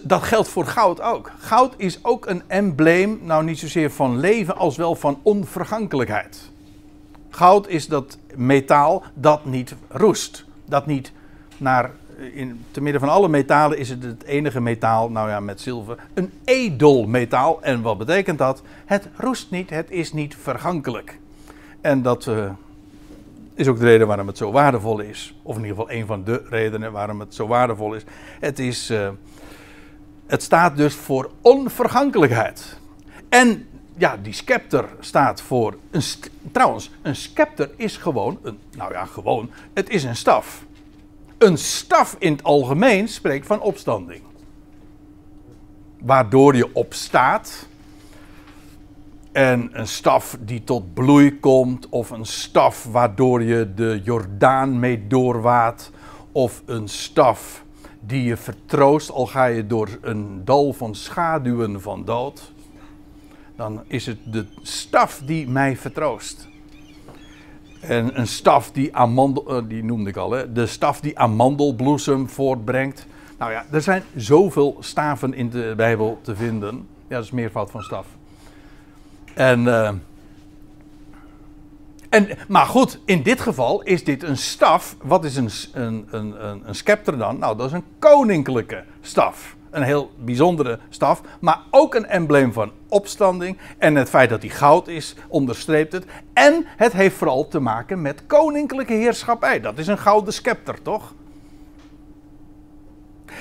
[0.03, 1.33] Dat geldt voor goud ook.
[1.39, 6.55] Goud is ook een embleem, nou niet zozeer van leven als wel van onvergankelijkheid.
[7.37, 11.13] Goud is dat metaal dat niet roest, dat niet
[11.57, 11.91] naar
[12.33, 15.99] in, te midden van alle metalen is het het enige metaal, nou ja, met zilver,
[16.15, 17.63] een edelmetaal.
[17.63, 18.63] En wat betekent dat?
[18.87, 21.19] Het roest niet, het is niet vergankelijk.
[21.81, 22.51] En dat uh,
[23.55, 25.39] is ook de reden waarom het zo waardevol is.
[25.43, 28.05] Of in ieder geval een van de redenen waarom het zo waardevol is.
[28.41, 29.09] Het, is, uh,
[30.27, 32.79] het staat dus voor onvergankelijkheid.
[33.29, 35.77] En ja, die scepter staat voor.
[35.91, 36.03] Een
[36.53, 38.39] trouwens, een scepter is gewoon.
[38.43, 39.51] Een, nou ja, gewoon.
[39.75, 40.65] Het is een staf.
[41.39, 44.23] Een staf in het algemeen spreekt van opstanding.
[45.99, 47.67] Waardoor je opstaat.
[49.33, 51.89] En een staf die tot bloei komt.
[51.89, 55.91] Of een staf waardoor je de Jordaan mee doorwaat.
[56.33, 57.65] Of een staf
[58.01, 59.11] die je vertroost.
[59.11, 62.55] Al ga je door een dal van schaduwen van dood
[63.57, 66.49] dan is het de staf die mij vertroost.
[67.81, 72.29] En een staf die amandel, eh, die noemde ik al, hè, de staf die amandelbloesem
[72.29, 73.07] voortbrengt.
[73.39, 76.87] Nou ja, er zijn zoveel staven in de Bijbel te vinden.
[77.09, 78.07] Ja, dat is meervoud van staf.
[79.35, 79.91] En, uh,
[82.09, 84.97] en, maar goed, in dit geval is dit een staf.
[85.03, 86.35] Wat is een, een, een,
[86.69, 87.39] een scepter dan?
[87.39, 92.71] Nou, dat is een koninklijke staf een heel bijzondere staf, maar ook een embleem van
[92.89, 93.59] opstanding.
[93.79, 96.05] En het feit dat hij goud is, onderstreept het.
[96.33, 99.61] En het heeft vooral te maken met koninklijke heerschappij.
[99.61, 101.15] Dat is een gouden scepter, toch?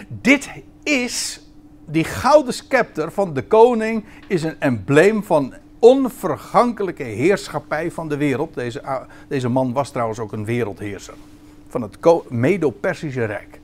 [0.07, 0.49] Dit
[0.83, 1.41] is,
[1.85, 8.53] die gouden scepter van de koning, is een embleem van onvergankelijke heerschappij van de wereld.
[8.53, 11.13] Deze, deze man was trouwens ook een wereldheerser
[11.67, 11.97] van het
[12.29, 13.59] Medo-Persische Rijk.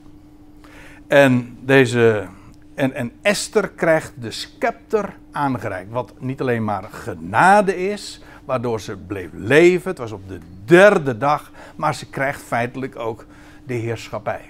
[1.06, 2.26] En deze
[2.74, 5.90] en, en Esther krijgt de scepter aangereikt.
[5.90, 9.90] Wat niet alleen maar genade is, waardoor ze bleef leven.
[9.90, 11.50] Het was op de derde dag.
[11.76, 13.26] Maar ze krijgt feitelijk ook
[13.64, 14.44] de heerschappij.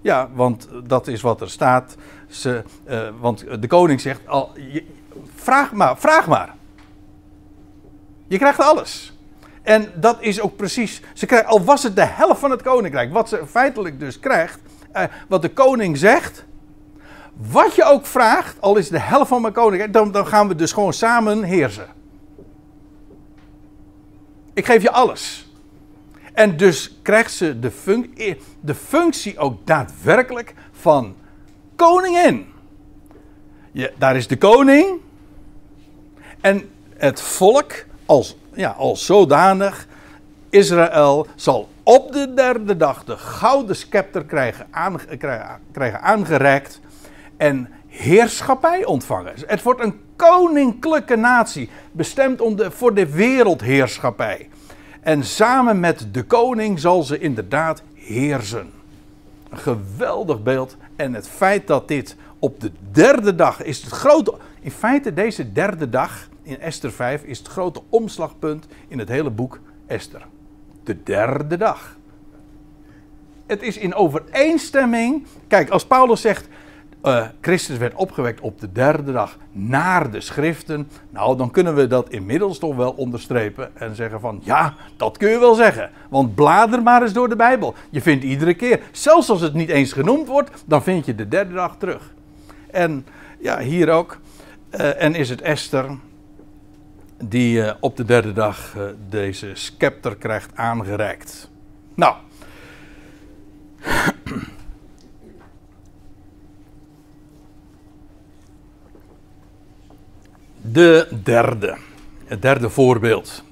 [0.00, 1.96] Ja, want dat is wat er staat.
[2.28, 4.52] Ze, uh, want de koning zegt: al,
[5.34, 6.54] vraag, maar, vraag maar.
[8.26, 9.16] Je krijgt alles.
[9.62, 11.02] En dat is ook precies.
[11.12, 13.12] Ze krijgt, al was het de helft van het koninkrijk.
[13.12, 14.58] Wat ze feitelijk dus krijgt.
[14.96, 16.44] Uh, wat de koning zegt
[17.50, 20.54] wat je ook vraagt, al is de helft van mijn koninkrijk, dan, dan gaan we
[20.54, 21.86] dus gewoon samen heersen.
[24.54, 25.50] Ik geef je alles.
[26.32, 31.14] En dus krijgt ze de, functie, de functie ook daadwerkelijk van
[31.76, 32.46] koningin.
[33.98, 35.00] Daar is de koning.
[36.40, 37.72] En het volk
[38.06, 39.86] als, ja, als zodanig,
[40.50, 44.66] Israël, zal op de derde dag de gouden scepter krijgen,
[45.18, 46.80] krijgen, krijgen aangereikt
[47.42, 49.32] en heerschappij ontvangen.
[49.46, 54.48] Het wordt een koninklijke natie, bestemd om de, voor de wereldheerschappij.
[55.00, 58.70] En samen met de koning zal ze inderdaad heersen.
[59.50, 60.76] Een geweldig beeld.
[60.96, 64.34] En het feit dat dit op de derde dag is het grote.
[64.60, 69.30] In feite, deze derde dag in Esther 5 is het grote omslagpunt in het hele
[69.30, 70.26] boek Esther.
[70.84, 71.96] De derde dag.
[73.46, 75.26] Het is in overeenstemming.
[75.46, 76.48] Kijk, als Paulus zegt
[77.02, 80.88] uh, Christus werd opgewekt op de derde dag naar de schriften.
[81.10, 85.30] Nou, dan kunnen we dat inmiddels toch wel onderstrepen en zeggen van ja, dat kun
[85.30, 85.90] je wel zeggen.
[86.10, 87.74] Want blader maar eens door de Bijbel.
[87.90, 91.28] Je vindt iedere keer, zelfs als het niet eens genoemd wordt, dan vind je de
[91.28, 92.14] derde dag terug.
[92.70, 93.06] En
[93.38, 94.18] ja, hier ook.
[94.70, 95.98] Uh, en is het Esther
[97.24, 98.76] die uh, op de derde dag
[99.08, 101.50] deze scepter krijgt aangereikt.
[101.94, 102.14] Nou.
[110.64, 111.76] De derde.
[112.24, 113.44] Het derde voorbeeld.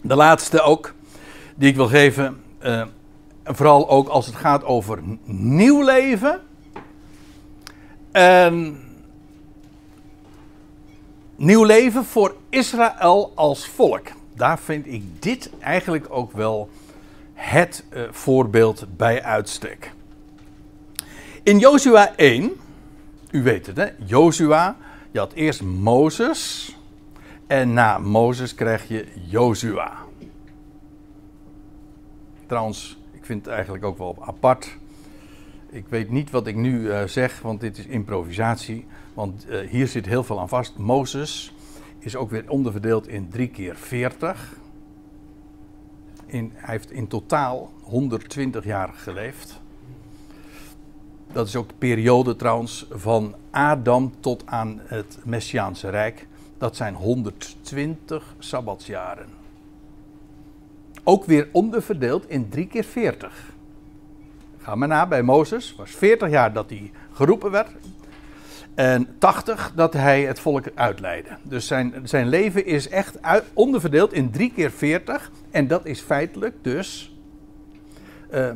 [0.00, 0.94] De laatste ook,
[1.54, 2.42] die ik wil geven.
[2.64, 2.82] Uh,
[3.44, 6.40] vooral ook als het gaat over nieuw leven.
[8.12, 8.82] En
[11.36, 14.06] nieuw leven voor Israël als volk.
[14.34, 16.68] Daar vind ik dit eigenlijk ook wel
[17.34, 19.92] het uh, voorbeeld bij uitstek.
[21.42, 22.52] In Jozua 1,
[23.30, 24.76] u weet het hè, Jozua
[25.14, 26.76] je had eerst Mozes.
[27.46, 29.92] En na Mozes krijg je Jozua.
[32.46, 34.78] Trouwens, ik vind het eigenlijk ook wel apart.
[35.70, 38.86] Ik weet niet wat ik nu uh, zeg, want dit is improvisatie.
[39.14, 40.78] Want uh, hier zit heel veel aan vast.
[40.78, 41.54] Mozes
[41.98, 44.56] is ook weer onderverdeeld in drie keer 40.
[46.26, 49.62] In, hij heeft in totaal 120 jaar geleefd.
[51.34, 56.26] Dat is ook de periode trouwens van Adam tot aan het Messiaanse Rijk.
[56.58, 59.26] Dat zijn 120 sabbatsjaren.
[61.04, 63.52] Ook weer onderverdeeld in drie keer 40.
[64.58, 65.74] Ga maar na bij Mozes.
[65.76, 67.70] Was 40 jaar dat hij geroepen werd.
[68.74, 71.36] En 80 dat hij het volk uitleidde.
[71.42, 73.18] Dus zijn, zijn leven is echt
[73.52, 75.30] onderverdeeld in drie keer 40.
[75.50, 77.16] En dat is feitelijk dus.
[78.34, 78.50] Uh,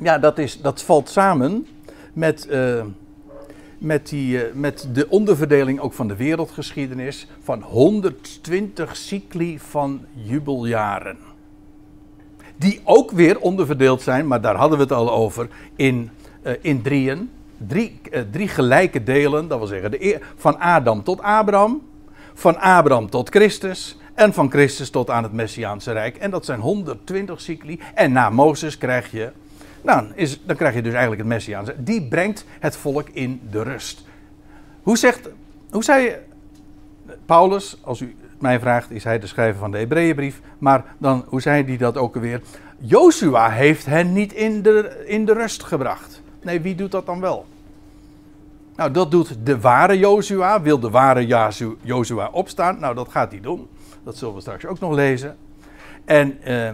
[0.00, 1.66] ja, dat, is, dat valt samen
[2.12, 2.46] met.
[2.50, 2.84] Uh,
[3.78, 11.18] met, die, uh, met de onderverdeling ook van de wereldgeschiedenis van 120 cycli van jubeljaren.
[12.56, 16.10] Die ook weer onderverdeeld zijn, maar daar hadden we het al over, in,
[16.42, 17.30] uh, in drieën.
[17.66, 21.82] Drie, drie gelijke delen, dat wil zeggen de, van Adam tot Abraham,
[22.34, 26.16] van Abraham tot Christus en van Christus tot aan het Messiaanse Rijk.
[26.16, 27.80] En dat zijn 120 cycli.
[27.94, 29.30] En na Mozes krijg je
[29.84, 31.70] nou, is, dan krijg je dus eigenlijk het Messiaans.
[31.76, 34.04] Die brengt het volk in de rust.
[34.82, 35.28] Hoe, zegt,
[35.70, 36.16] hoe zei
[37.26, 40.40] Paulus, als u mij vraagt, is hij de schrijver van de Hebreeënbrief.
[40.58, 42.40] Maar dan, hoe zei hij dat ook alweer?
[42.78, 46.22] Joshua heeft hen niet in de, in de rust gebracht.
[46.42, 47.46] Nee, wie doet dat dan wel?
[48.76, 50.62] Nou, dat doet de ware Joshua.
[50.62, 51.26] Wil de ware
[51.82, 52.78] Joshua opstaan?
[52.80, 53.68] Nou, dat gaat hij doen.
[54.04, 55.36] Dat zullen we straks ook nog lezen.
[56.04, 56.38] En...
[56.46, 56.70] Uh,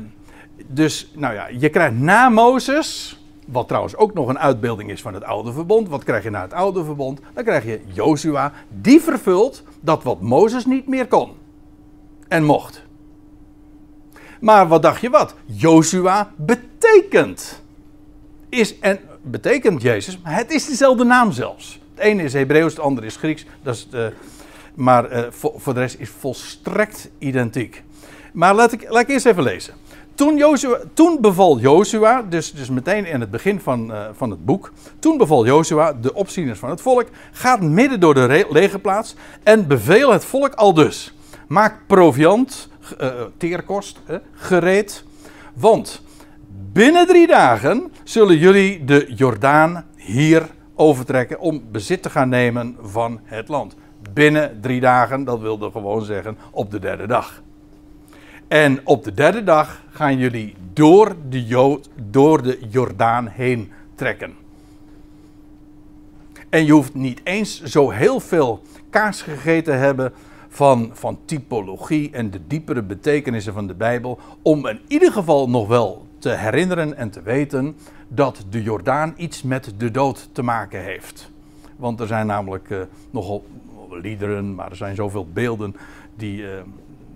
[0.67, 5.15] dus, nou ja, je krijgt na Mozes, wat trouwens ook nog een uitbeelding is van
[5.15, 5.89] het oude verbond.
[5.89, 7.21] Wat krijg je na het oude verbond?
[7.35, 11.31] Dan krijg je Jozua, die vervult dat wat Mozes niet meer kon
[12.29, 12.83] en mocht.
[14.41, 15.35] Maar wat dacht je wat?
[15.45, 17.63] Jozua betekent.
[18.49, 21.81] Is, en betekent Jezus, maar het is dezelfde naam zelfs.
[21.95, 23.47] Het ene is Hebreeuws, het andere is Grieks.
[23.63, 24.13] Dat is de,
[24.75, 27.83] maar uh, voor, voor, de rest is volstrekt identiek.
[28.33, 29.75] Maar laat ik, laat ik eerst even lezen.
[30.21, 30.57] Toen,
[30.95, 34.73] toen beval Jozua, dus, dus meteen in het begin van, uh, van het boek.
[34.99, 40.13] Toen beval Jozua, de opzieners van het volk, gaat midden door de legerplaats en beveel
[40.13, 41.15] het volk al dus.
[41.49, 42.69] Maak proviant,
[43.01, 45.05] uh, teerkost, uh, gereed.
[45.55, 46.03] Want
[46.73, 53.21] binnen drie dagen zullen jullie de Jordaan hier overtrekken om bezit te gaan nemen van
[53.25, 53.75] het land.
[54.13, 57.43] Binnen drie dagen, dat wilde gewoon zeggen op de derde dag.
[58.51, 64.35] En op de derde dag gaan jullie door de, Jood, door de Jordaan heen trekken.
[66.49, 70.13] En je hoeft niet eens zo heel veel kaas gegeten te hebben
[70.49, 74.19] van, van typologie en de diepere betekenissen van de Bijbel.
[74.43, 77.77] Om in ieder geval nog wel te herinneren en te weten
[78.09, 81.31] dat de Jordaan iets met de dood te maken heeft.
[81.77, 83.45] Want er zijn namelijk uh, nogal
[83.91, 85.77] liederen, maar er zijn zoveel beelden
[86.17, 86.49] die, uh,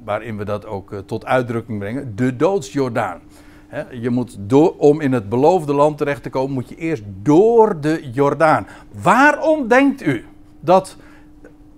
[0.05, 2.17] waarin we dat ook uh, tot uitdrukking brengen.
[2.17, 3.21] De doodsjordaan.
[3.91, 7.81] Je moet door, om in het beloofde land terecht te komen, moet je eerst door
[7.81, 8.67] de Jordaan.
[9.03, 10.25] Waarom denkt u
[10.61, 10.97] dat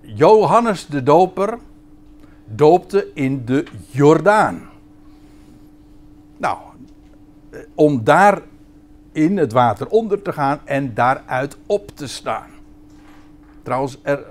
[0.01, 1.59] Johannes de Doper
[2.45, 4.63] doopte in de Jordaan?
[6.37, 6.59] Nou,
[7.51, 8.43] eh, om daar
[9.13, 12.49] in het water onder te gaan en daaruit op te staan.
[13.63, 14.25] Trouwens, er,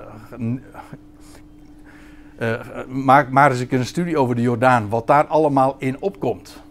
[2.39, 6.63] uh, maak maar eens een studie over de Jordaan, wat daar allemaal in opkomt.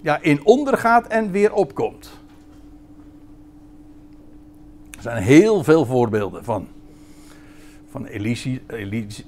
[0.00, 2.20] Ja, in ondergaat en weer opkomt.
[4.90, 6.68] Er zijn heel veel voorbeelden van.
[7.90, 8.50] Van Elisa,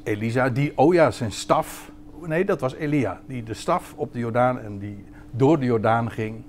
[0.02, 1.90] Elisa, die, oh ja, zijn staf.
[2.26, 3.20] Nee, dat was Elia.
[3.26, 6.42] Die de staf op de Jordaan en die door de Jordaan ging.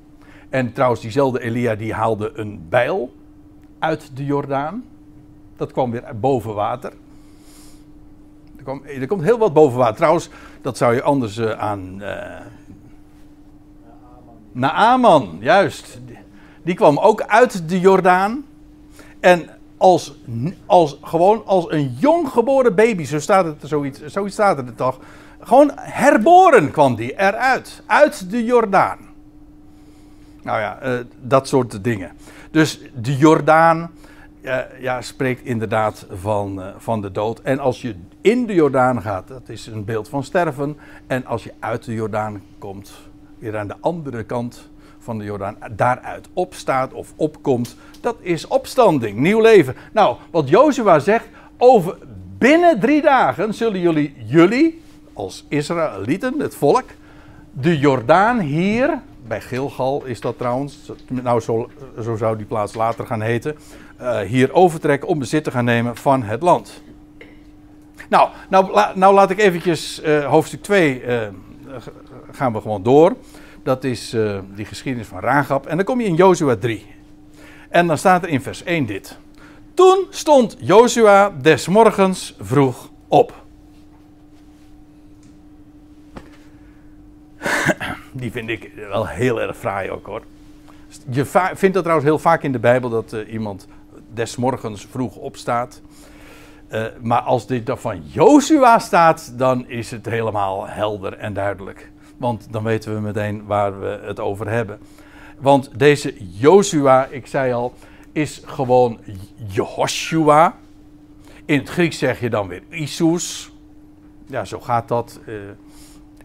[0.49, 3.13] En trouwens, diezelfde Elia die haalde een bijl
[3.79, 4.83] uit de Jordaan.
[5.55, 6.93] Dat kwam weer boven water
[8.99, 9.95] er komt heel wat boven water.
[9.95, 10.29] Trouwens,
[10.61, 11.97] dat zou je anders uh, aan.
[11.99, 12.39] Uh,
[14.51, 15.99] Naaman, juist.
[16.63, 18.45] Die kwam ook uit de Jordaan.
[19.19, 20.15] En als,
[20.65, 24.99] als, gewoon als een jong geboren baby, zo staat het, zoiets, zoiets staat er toch.
[25.39, 27.81] Gewoon herboren kwam die eruit.
[27.85, 28.97] Uit de Jordaan.
[30.41, 32.11] Nou ja, uh, dat soort dingen.
[32.51, 33.91] Dus de Jordaan
[34.79, 37.39] ja, spreekt inderdaad van, uh, van de dood.
[37.39, 40.77] En als je in de Jordaan gaat, dat is een beeld van sterven.
[41.07, 42.91] En als je uit de Jordaan komt,
[43.39, 49.17] weer aan de andere kant van de Jordaan, daaruit opstaat of opkomt, dat is opstanding,
[49.17, 49.75] nieuw leven.
[49.93, 51.97] Nou, wat Jozua zegt, over
[52.37, 54.81] binnen drie dagen zullen jullie, jullie
[55.13, 56.85] als Israëlieten, het volk,
[57.51, 61.39] de Jordaan hier, bij Gilgal is dat trouwens, nou
[62.01, 63.55] zo zou die plaats later gaan heten,
[64.01, 66.81] uh, hier overtrekken om bezit te gaan nemen van het land.
[68.09, 71.31] Nou, nou, nou laat ik eventjes uh, hoofdstuk 2 uh, eh,
[72.31, 73.15] gaan we gewoon door.
[73.63, 74.15] Dat is
[74.55, 75.65] die geschiedenis van Ragab.
[75.65, 76.85] En dan kom je in Jozua 3.
[77.69, 79.17] En dan staat er in vers 1 dit.
[79.73, 83.43] Toen stond Jozua des morgens vroeg op.
[88.11, 90.21] Die vind ik wel heel erg fraai ook hoor.
[91.09, 93.67] Je vindt dat trouwens heel vaak in de Bijbel dat iemand
[94.15, 95.81] des morgens vroeg opstaat.
[96.69, 101.91] Uh, maar als dit dan van Joshua staat, dan is het helemaal helder en duidelijk.
[102.17, 104.79] Want dan weten we meteen waar we het over hebben.
[105.39, 107.73] Want deze Joshua, ik zei al,
[108.11, 108.99] is gewoon
[109.47, 110.55] Jehoshua.
[111.45, 113.51] In het Grieks zeg je dan weer Isus.
[114.25, 115.19] Ja, zo gaat dat.
[115.25, 115.35] Uh,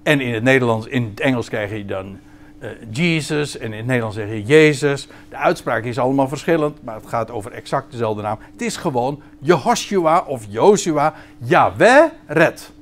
[0.03, 2.18] en in het Nederlands, in het Engels krijg je dan
[2.61, 3.58] uh, Jesus.
[3.58, 5.08] En in het Nederlands zeg je Jezus.
[5.28, 8.38] De uitspraak is allemaal verschillend, maar het gaat over exact dezelfde naam.
[8.52, 11.14] Het is gewoon Jehoshua of Joshua.
[11.38, 12.72] Yahweh red.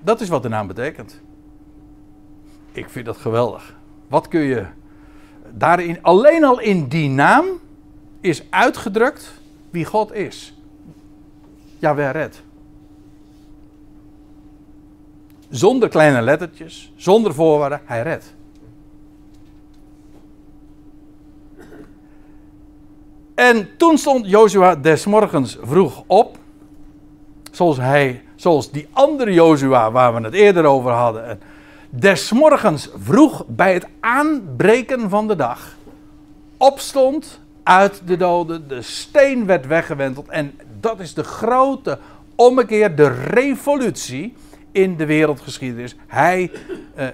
[0.00, 1.20] Dat is wat de naam betekent.
[2.72, 3.74] Ik vind dat geweldig.
[4.08, 4.66] Wat kun je
[5.50, 7.46] daarin, alleen al in die naam
[8.20, 9.40] is uitgedrukt
[9.70, 10.54] wie God is.
[11.78, 12.42] Yahweh red.
[15.52, 18.34] Zonder kleine lettertjes, zonder voorwaarden, hij redt.
[23.34, 26.38] En toen stond Jozua des morgens vroeg op,
[27.50, 31.26] zoals, hij, zoals die andere Jozua waar we het eerder over hadden.
[31.26, 31.40] En
[31.90, 35.76] des morgens vroeg bij het aanbreken van de dag
[36.56, 41.98] opstond uit de doden, de steen werd weggewenteld en dat is de grote
[42.34, 44.34] ommekeer, de revolutie
[44.72, 45.96] in de wereldgeschiedenis.
[46.06, 46.50] Hij
[46.98, 47.06] uh,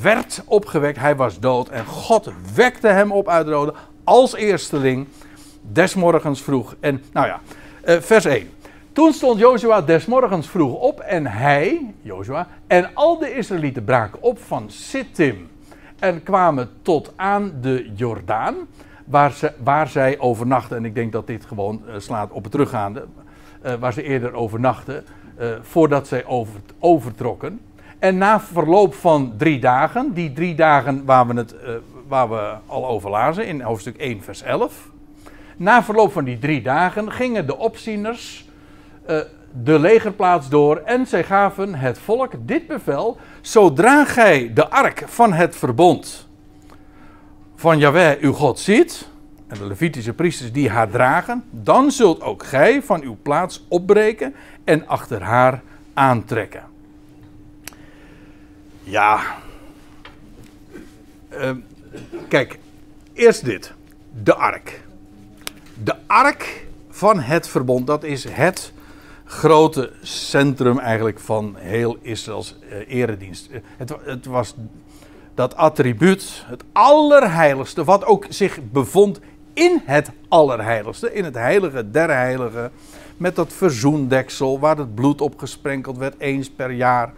[0.00, 3.74] werd opgewekt, hij was dood en God wekte hem op uit de doden
[4.04, 5.06] als eersteling
[5.72, 6.74] des morgens vroeg.
[6.80, 7.40] En nou ja,
[7.84, 8.50] uh, vers 1.
[8.92, 14.22] Toen stond Jozua des morgens vroeg op en hij, Jozua, en al de Israëlieten braken
[14.22, 15.48] op van Sittim
[15.98, 18.56] en kwamen tot aan de Jordaan,
[19.04, 20.76] waar, ze, waar zij overnachten.
[20.76, 23.06] En ik denk dat dit gewoon uh, slaat op het teruggaande,
[23.80, 25.04] waar ze eerder overnachten.
[25.40, 27.60] Uh, voordat zij over, overtrokken.
[27.98, 31.70] En na verloop van drie dagen, die drie dagen waar we, het, uh,
[32.08, 34.88] waar we al over lazen in hoofdstuk 1, vers 11.
[35.56, 38.48] Na verloop van die drie dagen gingen de opzieners
[39.10, 39.20] uh,
[39.62, 45.32] de legerplaats door en zij gaven het volk dit bevel: Zodra gij de ark van
[45.32, 46.28] het verbond
[47.54, 49.08] van Yahweh uw God ziet,
[49.50, 54.34] en de Levitische priesters die haar dragen, dan zult ook gij van uw plaats opbreken
[54.64, 55.62] en achter haar
[55.94, 56.62] aantrekken.
[58.82, 59.20] Ja.
[61.32, 61.50] Uh,
[62.28, 62.58] kijk,
[63.12, 63.72] eerst dit.
[64.22, 64.82] De ark.
[65.82, 68.72] De ark van het verbond, dat is het
[69.24, 73.48] grote centrum eigenlijk van heel Israëls uh, eredienst.
[73.76, 74.54] Het, het was
[75.34, 79.20] dat attribuut, het allerheiligste, wat ook zich bevond
[79.60, 82.72] in het allerheiligste, in het heilige der heiligen,
[83.16, 87.12] met dat verzoendeksel waar het bloed op gesprenkeld werd eens per jaar.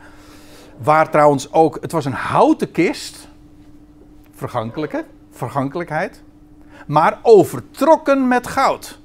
[0.79, 3.29] Waar trouwens ook, het was een houten kist,
[4.35, 6.23] vergankelijke, vergankelijkheid,
[6.87, 8.99] maar overtrokken met goud.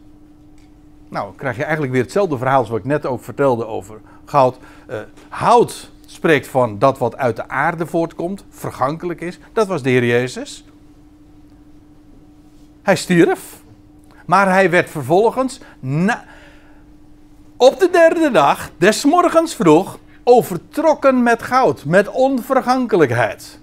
[1.10, 4.58] Nou, krijg je eigenlijk weer hetzelfde verhaal zoals ik net ook vertelde over goud.
[4.90, 9.40] Uh, hout spreekt van dat wat uit de aarde voortkomt, vergankelijk is.
[9.54, 10.66] Dat was de Heer Jezus.
[12.88, 13.62] Hij stierf.
[14.26, 16.26] Maar hij werd vervolgens na,
[17.58, 23.60] op de derde dag, des morgens vroeg, overtrokken met goud, met onvergankelijkheid.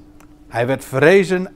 [0.49, 1.55] Hij werd verrezen,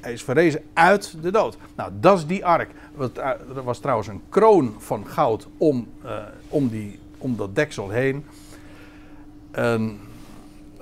[0.00, 1.56] hij is verrezen uit de dood.
[1.76, 2.70] Nou, dat is die ark.
[2.98, 3.26] Eh,
[3.56, 6.10] er was trouwens een kroon van goud om, uh,
[6.48, 8.26] om, die, om dat deksel heen.
[9.50, 10.00] En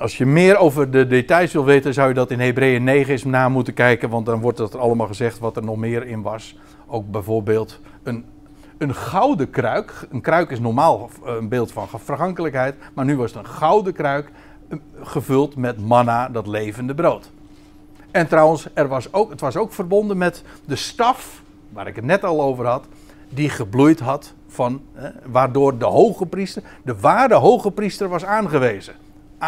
[0.03, 3.25] als je meer over de details wil weten, zou je dat in Hebreeën 9 eens
[3.25, 4.11] na moeten kijken.
[4.11, 6.57] Want dan wordt dat allemaal gezegd wat er nog meer in was.
[6.87, 8.25] Ook bijvoorbeeld een,
[8.79, 10.07] een gouden kruik.
[10.11, 12.75] Een kruik is normaal een beeld van vergankelijkheid.
[12.95, 14.31] Maar nu was het een gouden kruik
[14.69, 17.31] eh, gevuld met manna, dat levende brood.
[18.11, 22.05] En trouwens, er was ook, het was ook verbonden met de staf, waar ik het
[22.05, 22.85] net al over had,
[23.29, 28.95] die gebloeid had van, eh, waardoor de hoge priester, de ware hoge priester was aangewezen.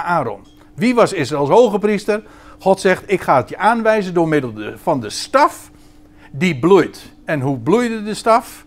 [0.02, 0.44] Aaron.
[0.74, 2.22] Wie was Israëls hoge priester?
[2.58, 5.70] God zegt: Ik ga het je aanwijzen door middel van de staf
[6.32, 7.12] die bloeit.
[7.24, 8.66] En hoe bloeide de staf?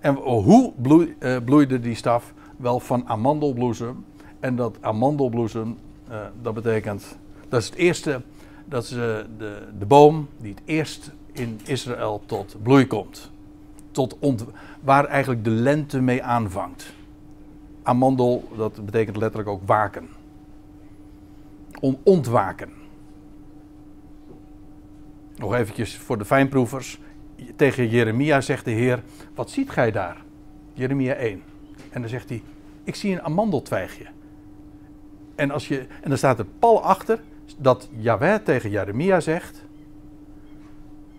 [0.00, 0.72] En hoe
[1.18, 2.32] eh, bloeide die staf?
[2.56, 4.04] Wel van amandelbloesem.
[4.40, 5.78] En dat amandelbloesem,
[6.10, 7.18] uh, dat betekent,
[7.48, 8.22] dat is het eerste,
[8.64, 8.98] dat is uh,
[9.38, 13.30] de, de boom die het eerst in Israël tot bloei komt.
[13.90, 14.16] Tot
[14.80, 16.92] waar eigenlijk de lente mee aanvangt.
[17.82, 20.08] Amandel, dat betekent letterlijk ook waken
[21.80, 22.70] om ontwaken.
[25.36, 27.00] Nog eventjes voor de fijnproevers.
[27.56, 29.02] Tegen Jeremia zegt de Heer:
[29.34, 30.24] Wat ziet gij daar?
[30.72, 31.42] Jeremia 1.
[31.90, 32.42] En dan zegt hij:
[32.84, 34.06] Ik zie een amandeltwijgje.
[35.34, 37.20] En, als je, en dan staat er pal achter
[37.58, 39.64] dat Yahweh tegen Jeremia zegt: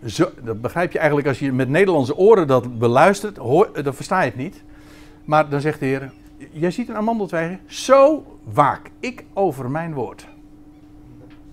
[0.06, 4.20] Zo, dat begrijp je eigenlijk als je met Nederlandse oren dat beluistert, hoor, dan versta
[4.20, 4.64] je het niet.
[5.24, 6.12] Maar dan zegt de Heer,
[6.50, 10.26] jij ziet een amandeltwijg, zo waak ik over mijn woord.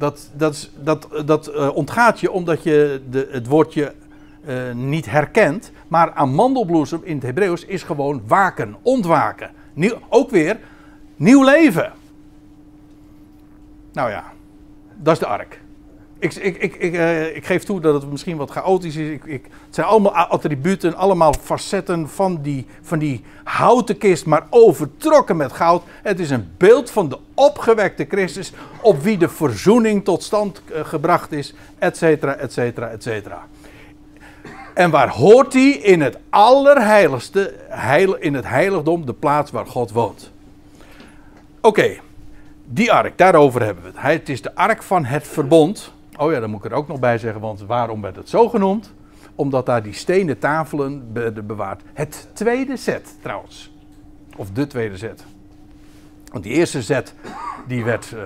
[0.04, 3.94] Dat, dat, dat, dat uh, ontgaat je omdat je de, het woordje
[4.48, 5.72] uh, niet herkent.
[5.88, 9.52] Maar amandelbloesem in het Hebreeuws is gewoon waken, ontwaken.
[10.10, 10.60] Ook weer
[11.16, 11.92] nieuw leven.
[13.94, 14.24] Nou ja,
[14.96, 15.62] dat is de ark.
[16.24, 19.20] Ik, ik, ik, ik, uh, ik geef toe dat het misschien wat chaotisch is.
[19.26, 25.52] Het zijn allemaal attributen, allemaal facetten van die, van die houten kist, maar overtrokken met
[25.52, 25.84] goud.
[26.02, 28.52] Het is een beeld van de opgewekte Christus,
[28.82, 33.48] op wie de verzoening tot stand uh, gebracht is, et cetera, et cetera, et cetera.
[34.74, 35.70] En waar hoort hij?
[35.70, 40.32] In het allerheiligste, heil, in het heiligdom, de plaats waar God woont.
[41.62, 41.98] Oké,
[42.66, 44.02] die ark, daarover hebben we het.
[44.02, 45.92] Het is de ark van het verbond.
[46.18, 48.50] Oh ja, daar moet ik er ook nog bij zeggen, want waarom werd het zo
[48.50, 48.94] genoemd?
[49.36, 51.82] Omdat daar die stenen tafelen werden bewaard.
[51.94, 53.74] Het tweede set trouwens.
[54.38, 55.26] Of de tweede set.
[56.32, 57.14] Want die eerste set
[57.68, 58.22] die werd uh,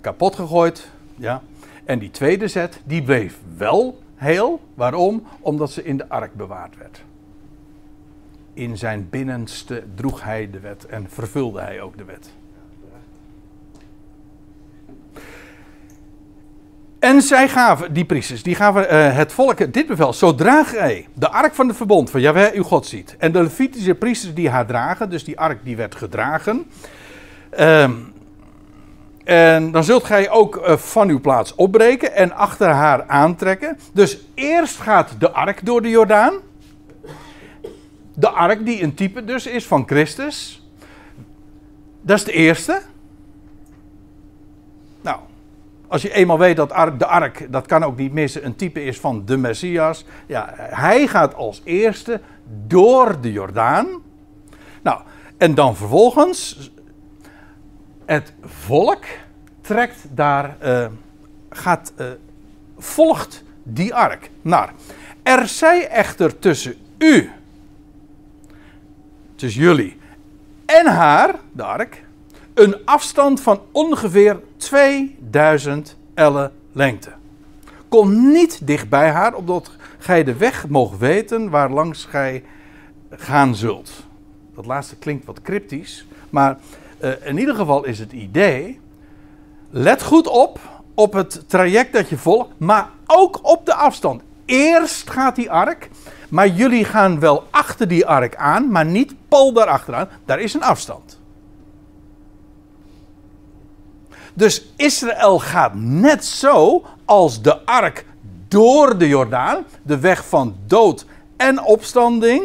[0.00, 0.90] kapot gegooid.
[1.14, 1.42] Ja.
[1.84, 4.60] En die tweede set die bleef wel heel.
[4.74, 5.26] Waarom?
[5.40, 7.04] Omdat ze in de ark bewaard werd.
[8.52, 12.30] In zijn binnenste droeg hij de wet en vervulde hij ook de wet.
[16.98, 20.12] En zij gaven, die priesters, die gaven uh, het volk dit bevel.
[20.12, 23.16] Zodra gij de ark van het verbond van Jahweh uw God ziet.
[23.18, 25.10] En de Levitische priesters die haar dragen.
[25.10, 26.66] Dus die ark die werd gedragen.
[27.58, 27.90] Uh,
[29.24, 33.78] en dan zult gij ook uh, van uw plaats opbreken en achter haar aantrekken.
[33.92, 36.34] Dus eerst gaat de ark door de Jordaan.
[38.14, 40.66] De ark die een type dus is van Christus.
[42.00, 42.80] Dat is de eerste.
[45.88, 46.68] Als je eenmaal weet dat
[46.98, 50.04] de ark, dat kan ook niet missen, een type is van de Messias.
[50.26, 52.20] Ja, hij gaat als eerste
[52.66, 54.02] door de Jordaan.
[54.82, 55.00] Nou,
[55.36, 56.70] en dan vervolgens
[58.04, 59.04] het volk
[59.60, 60.86] trekt daar, uh,
[61.50, 62.06] gaat, uh,
[62.78, 64.72] volgt die ark naar.
[65.22, 67.30] Er zij echter tussen u,
[69.34, 69.96] tussen jullie
[70.66, 72.04] en haar, de ark,
[72.58, 77.10] een afstand van ongeveer 2000 ellen lengte.
[77.88, 82.44] Kom niet dicht bij haar, opdat gij de weg mogen weten waar langs gij
[83.10, 83.90] gaan zult.
[84.54, 86.58] Dat laatste klinkt wat cryptisch, maar
[87.00, 88.80] uh, in ieder geval is het idee.
[89.70, 90.60] Let goed op
[90.94, 94.22] op het traject dat je volgt, maar ook op de afstand.
[94.44, 95.88] Eerst gaat die ark,
[96.28, 100.08] maar jullie gaan wel achter die ark aan, maar niet pal daarachteraan.
[100.24, 101.07] Daar is een afstand.
[104.38, 108.04] Dus Israël gaat net zo als de ark
[108.48, 112.42] door de Jordaan, de weg van dood en opstanding,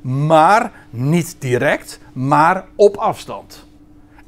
[0.00, 3.66] maar niet direct, maar op afstand.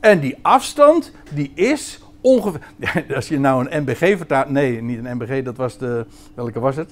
[0.01, 2.61] En die afstand, die is ongeveer.
[3.15, 4.51] Als je nou een MBG vertaalt.
[4.51, 6.07] Nee, niet een MBG, dat was de.
[6.35, 6.91] Welke was het?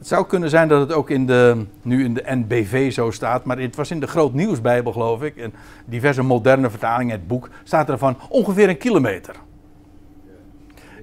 [0.00, 3.44] Het zou kunnen zijn dat het ook in de, nu in de NBV zo staat,
[3.44, 5.36] maar het was in de Groot Nieuwsbijbel, geloof ik.
[5.36, 5.52] En
[5.84, 9.34] diverse moderne vertalingen, het boek, staat er van ongeveer een kilometer.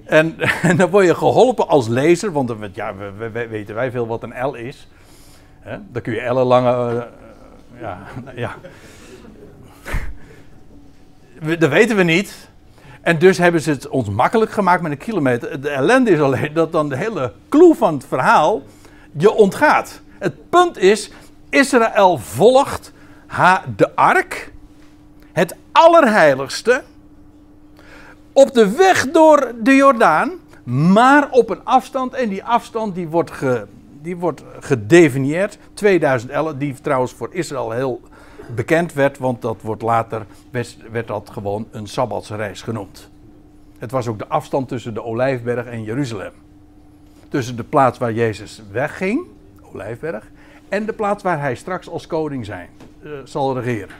[0.04, 0.36] En,
[0.76, 4.46] dan word je geholpen als lezer, want ja, we, we, weten wij veel wat een
[4.46, 4.88] L is.
[5.90, 6.94] Dan kun je ellenlange.
[6.94, 7.02] Uh,
[7.80, 7.98] ja,
[8.44, 8.54] ja.
[11.58, 12.48] Dat weten we niet.
[13.00, 15.60] En dus hebben ze het ons makkelijk gemaakt met een kilometer.
[15.60, 18.62] De ellende is alleen dat dan de hele clue van het verhaal
[19.12, 20.00] je ontgaat.
[20.18, 21.10] Het punt is,
[21.48, 22.92] Israël volgt
[23.76, 24.52] de ark,
[25.32, 26.82] het allerheiligste,
[28.32, 30.32] op de weg door de Jordaan,
[30.64, 32.14] maar op een afstand.
[32.14, 33.66] En die afstand die wordt, ge,
[34.02, 38.00] die wordt gedefinieerd, 2011, die trouwens voor Israël heel
[38.54, 40.26] bekend werd, want dat wordt later,
[40.90, 43.10] werd, dat gewoon een Sabbatsreis genoemd.
[43.78, 46.32] Het was ook de afstand tussen de Olijfberg en Jeruzalem.
[47.28, 49.26] Tussen de plaats waar Jezus wegging,
[49.72, 50.30] Olijfberg,
[50.68, 52.68] en de plaats waar hij straks als koning zijn,
[53.02, 53.96] uh, zal regeren.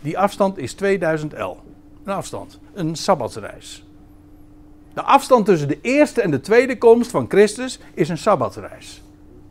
[0.00, 1.56] Die afstand is 2000 L.
[2.04, 3.84] Een afstand, een Sabbatsreis.
[4.94, 9.02] De afstand tussen de eerste en de tweede komst van Christus is een Sabbatsreis.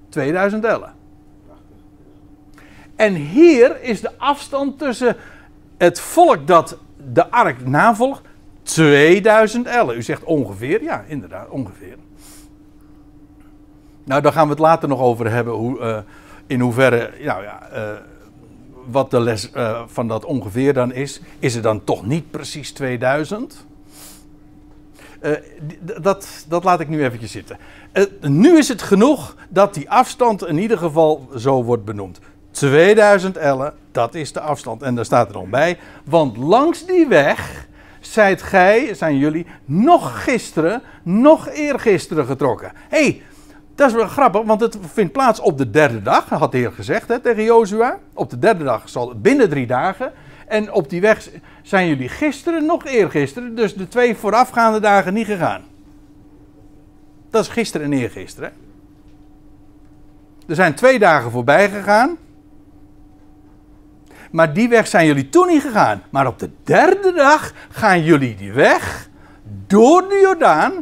[0.09, 0.84] 2000 L.
[2.95, 5.15] En hier is de afstand tussen
[5.78, 6.78] het volk dat
[7.13, 8.22] de ark navolgt
[8.63, 9.97] 2000 ellen.
[9.97, 11.95] U zegt ongeveer, ja, inderdaad, ongeveer.
[14.12, 15.53] Nou, daar gaan we het later nog over hebben.
[15.53, 15.97] Hoe, uh,
[16.47, 17.80] in hoeverre, nou ja, uh,
[18.86, 21.22] wat de les uh, van dat ongeveer dan is.
[21.39, 23.66] Is het dan toch niet precies 2000?
[25.22, 25.32] uh,
[26.01, 27.57] dat, dat laat ik nu eventjes zitten.
[28.22, 32.20] Nu is het genoeg dat die afstand in ieder geval zo wordt benoemd.
[32.51, 34.82] 2000 ellen, dat is de afstand.
[34.82, 35.78] En daar staat er nog bij.
[36.03, 37.68] Want langs die weg
[37.99, 42.72] zijt gij, zijn jullie, nog gisteren, nog eergisteren getrokken.
[42.89, 43.22] Hey,
[43.82, 46.71] dat is wel grappig, want het vindt plaats op de derde dag, had de Heer
[46.71, 47.99] gezegd hè, tegen Jozua.
[48.13, 50.11] Op de derde dag zal binnen drie dagen.
[50.47, 51.29] En op die weg
[51.61, 55.61] zijn jullie gisteren, nog eergisteren, dus de twee voorafgaande dagen niet gegaan.
[57.29, 58.53] Dat is gisteren en eergisteren.
[60.47, 62.17] Er zijn twee dagen voorbij gegaan.
[64.32, 66.01] Maar die weg zijn jullie toen niet gegaan.
[66.09, 69.09] Maar op de derde dag gaan jullie die weg
[69.67, 70.73] door de Jordaan,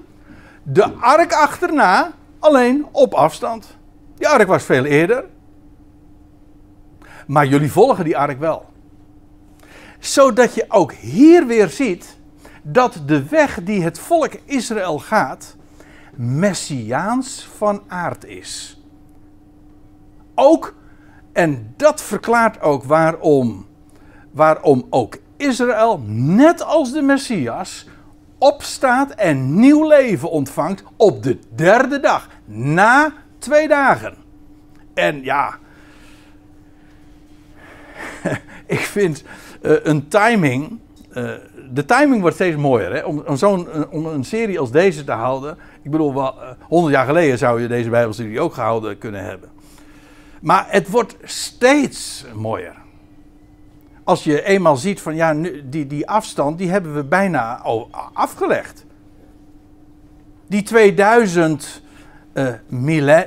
[0.63, 3.77] de ark achterna, alleen op afstand.
[4.15, 5.25] Die ark was veel eerder.
[7.27, 8.65] Maar jullie volgen die ark wel.
[9.99, 12.17] Zodat je ook hier weer ziet
[12.63, 15.55] dat de weg die het volk Israël gaat,
[16.15, 18.81] messiaans van aard is.
[20.35, 20.75] Ook
[21.33, 23.65] en dat verklaart ook waarom,
[24.31, 27.87] waarom ook Israël, net als de Messias,
[28.39, 34.15] opstaat en nieuw leven ontvangt op de derde dag, na twee dagen.
[34.93, 35.57] En ja,
[38.65, 39.23] ik vind
[39.61, 40.79] uh, een timing,
[41.13, 41.31] uh,
[41.71, 42.93] de timing wordt steeds mooier.
[42.93, 43.03] Hè?
[43.03, 45.57] Om, om, zo'n, om een serie als deze te houden.
[45.81, 49.49] Ik bedoel, wel, uh, 100 jaar geleden zou je deze Bijbelstudie ook gehouden kunnen hebben.
[50.41, 52.78] Maar het wordt steeds mooier.
[54.09, 55.33] Als je eenmaal ziet van ja,
[55.63, 57.61] die, die afstand, die hebben we bijna
[58.13, 58.85] afgelegd.
[60.47, 61.81] Die 2000
[62.33, 63.19] uh, uh,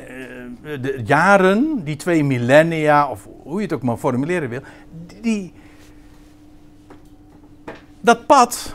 [1.05, 4.61] jaren, die twee millennia, of hoe je het ook maar formuleren wil,
[5.21, 5.53] die,
[8.01, 8.75] dat pad,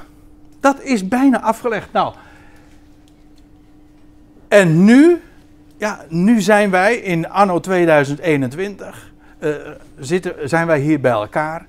[0.60, 1.92] dat is bijna afgelegd.
[1.92, 2.14] Nou,
[4.48, 5.22] en nu
[5.78, 11.66] ja, nu zijn wij in anno 2021, uh, eh, zitten, zijn wij hier bij elkaar.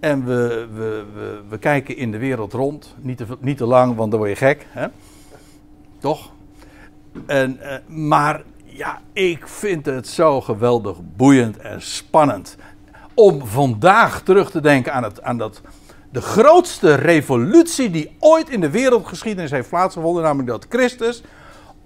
[0.00, 1.04] En we, we,
[1.48, 2.94] we, kijken in de wereld rond.
[2.98, 4.66] Niet te, niet te lang, want dan word je gek.
[4.68, 4.86] Hè?
[5.98, 6.32] Toch?
[7.26, 12.56] En, uh, maar ja, ik vind het zo geweldig boeiend en spannend.
[13.14, 15.60] Om vandaag terug te denken aan, het, aan dat,
[16.10, 20.22] de grootste revolutie die ooit in de wereldgeschiedenis heeft plaatsgevonden.
[20.22, 21.22] Namelijk dat Christus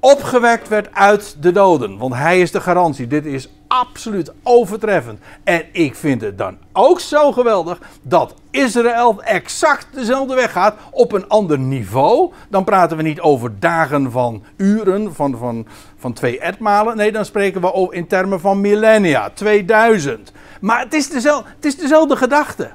[0.05, 1.99] opgewekt werd uit de doden.
[1.99, 3.07] Want hij is de garantie.
[3.07, 5.21] Dit is absoluut overtreffend.
[5.45, 11.13] En ik vind het dan ook zo geweldig dat Israël exact dezelfde weg gaat op
[11.13, 12.33] een ander niveau.
[12.49, 16.97] Dan praten we niet over dagen van uren, van, van, van twee etmalen.
[16.97, 20.33] Nee, dan spreken we in termen van millennia, 2000.
[20.61, 22.71] Maar het is dezelfde, het is dezelfde gedachte.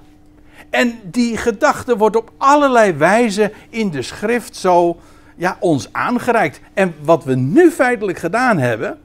[0.69, 4.97] En die gedachte wordt op allerlei wijzen in de schrift zo
[5.40, 6.62] ja, ons aangereikt.
[6.74, 8.98] En wat we nu feitelijk gedaan hebben,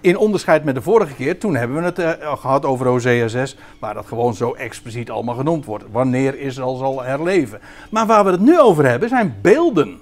[0.00, 3.56] in onderscheid met de vorige keer, toen hebben we het uh, gehad over Hosea 6,
[3.80, 5.84] waar dat gewoon zo expliciet allemaal genoemd wordt.
[5.90, 7.60] Wanneer Israël zal herleven.
[7.90, 9.98] Maar waar we het nu over hebben, zijn beelden.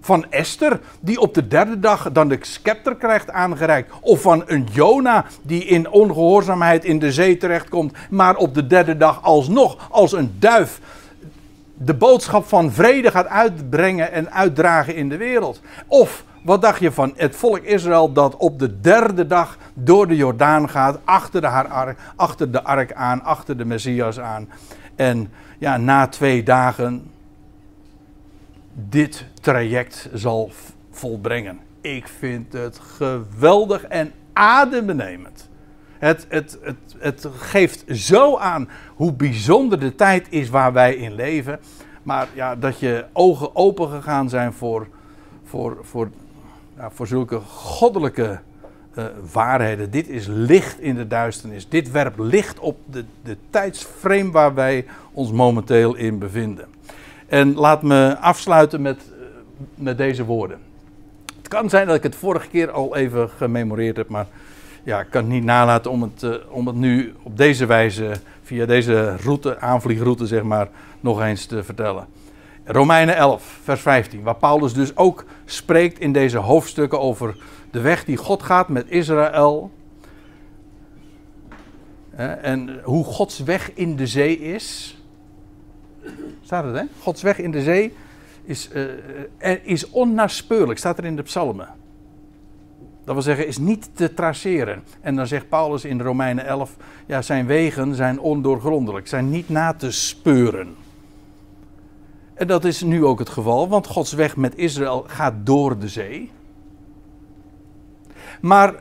[0.00, 3.92] Van Esther, die op de derde dag dan de scepter krijgt aangereikt.
[4.00, 8.96] Of van een Jona, die in ongehoorzaamheid in de zee terechtkomt, maar op de derde
[8.96, 10.80] dag alsnog als een duif
[11.84, 15.60] de boodschap van vrede gaat uitbrengen en uitdragen in de wereld.
[15.86, 20.16] Of wat dacht je van het volk Israël dat op de derde dag door de
[20.16, 24.48] Jordaan gaat, achter de, ark, achter de ark aan, achter de Messias aan.
[24.96, 27.10] En ja, na twee dagen
[28.74, 30.50] dit traject zal
[30.90, 31.58] volbrengen.
[31.80, 35.48] Ik vind het geweldig en adembenemend.
[36.04, 41.14] Het, het, het, het geeft zo aan hoe bijzonder de tijd is waar wij in
[41.14, 41.60] leven.
[42.02, 44.86] Maar ja, dat je ogen open gegaan zijn voor,
[45.44, 46.10] voor, voor,
[46.76, 48.40] ja, voor zulke goddelijke
[48.98, 49.90] uh, waarheden.
[49.90, 51.68] Dit is licht in de duisternis.
[51.68, 56.66] Dit werpt licht op de, de tijdsframe waar wij ons momenteel in bevinden.
[57.26, 59.26] En laat me afsluiten met, uh,
[59.74, 60.58] met deze woorden.
[61.36, 64.26] Het kan zijn dat ik het vorige keer al even gememoreerd heb, maar
[64.84, 68.12] ja, ik kan het niet nalaten om het, uh, om het nu op deze wijze,
[68.42, 70.68] via deze route, aanvliegroute zeg maar,
[71.00, 72.06] nog eens te vertellen.
[72.64, 77.36] Romeinen 11, vers 15, waar Paulus dus ook spreekt in deze hoofdstukken over
[77.70, 79.70] de weg die God gaat met Israël.
[82.40, 84.98] En hoe Gods weg in de zee is.
[86.42, 86.82] Staat het, hè?
[87.00, 87.94] Gods weg in de zee
[88.44, 91.68] is, uh, is onnaspeurlijk, staat er in de psalmen.
[93.04, 94.82] Dat wil zeggen, is niet te traceren.
[95.00, 96.76] En dan zegt Paulus in Romeinen 11,
[97.06, 100.74] ja, zijn wegen zijn ondoorgrondelijk, zijn niet na te speuren.
[102.34, 105.88] En dat is nu ook het geval, want Gods weg met Israël gaat door de
[105.88, 106.30] zee.
[108.40, 108.74] Maar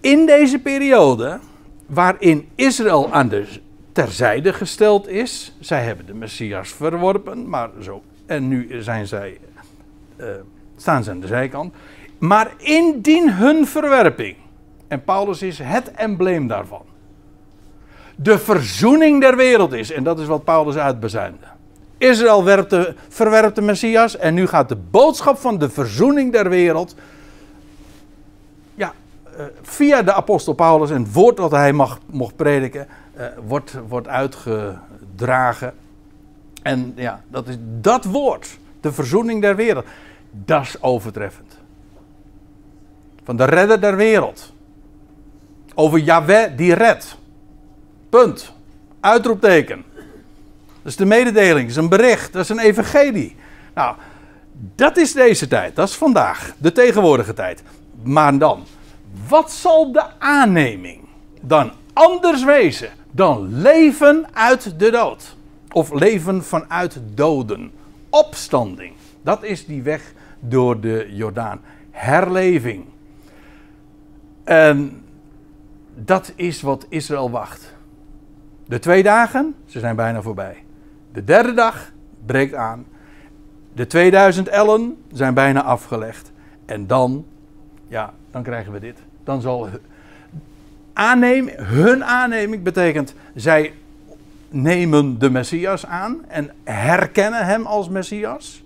[0.00, 1.38] in deze periode,
[1.86, 3.46] waarin Israël aan de
[3.92, 9.38] terzijde gesteld is, zij hebben de Messias verworpen, maar zo, en nu zijn zij,
[10.16, 10.26] uh,
[10.76, 11.74] staan ze aan de zijkant.
[12.18, 14.36] Maar indien hun verwerping,
[14.88, 16.82] en Paulus is het embleem daarvan,
[18.16, 21.46] de verzoening der wereld is, en dat is wat Paulus uitbezuinde.
[21.98, 22.76] Israël werpt
[23.08, 26.94] verwerpt de Messias en nu gaat de boodschap van de verzoening der wereld
[29.36, 32.86] eh, via de apostel Paulus en het woord dat hij mag, mocht prediken,
[33.18, 35.74] uh, wordt, wordt uitgedragen.
[36.62, 39.84] En ja, dat is dat woord, de verzoening der wereld.
[40.44, 41.58] Dat is overtreffend.
[43.24, 44.52] Van de redder der wereld.
[45.74, 47.16] Over Yahweh die redt.
[48.08, 48.52] Punt.
[49.00, 49.84] Uitroepteken.
[50.82, 53.36] Dat is de mededeling, dat is een bericht, dat is een evangelie.
[53.74, 53.96] Nou,
[54.74, 57.62] dat is deze tijd, dat is vandaag, de tegenwoordige tijd.
[58.02, 58.64] Maar dan,
[59.28, 61.00] wat zal de aanneming
[61.40, 65.36] dan anders wezen dan leven uit de dood?
[65.72, 67.72] Of leven vanuit doden.
[68.10, 68.92] Opstanding.
[69.22, 70.12] Dat is die weg
[70.48, 71.60] door de Jordaan.
[71.90, 72.84] Herleving.
[74.44, 75.02] En
[75.94, 77.74] dat is wat Israël wacht.
[78.66, 80.56] De twee dagen, ze zijn bijna voorbij.
[81.12, 81.92] De derde dag
[82.26, 82.86] breekt aan.
[83.72, 86.32] De 2000 ellen zijn bijna afgelegd.
[86.64, 87.24] En dan,
[87.88, 88.98] ja, dan krijgen we dit.
[89.24, 89.68] Dan zal
[90.92, 93.72] aannemen, hun aanneming betekent zij
[94.48, 98.63] nemen de Messias aan en herkennen hem als Messias.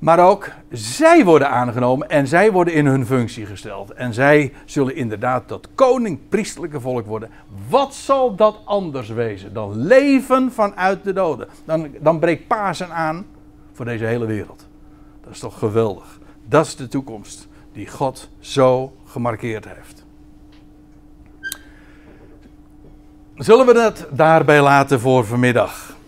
[0.00, 3.92] Maar ook zij worden aangenomen en zij worden in hun functie gesteld.
[3.92, 7.30] En zij zullen inderdaad dat koning-priestelijke volk worden.
[7.68, 11.48] Wat zal dat anders wezen dan leven vanuit de doden?
[11.64, 13.26] Dan, dan breekt Pasen aan
[13.72, 14.66] voor deze hele wereld.
[15.22, 16.18] Dat is toch geweldig.
[16.48, 20.04] Dat is de toekomst die God zo gemarkeerd heeft.
[23.34, 25.98] Zullen we het daarbij laten voor vanmiddag?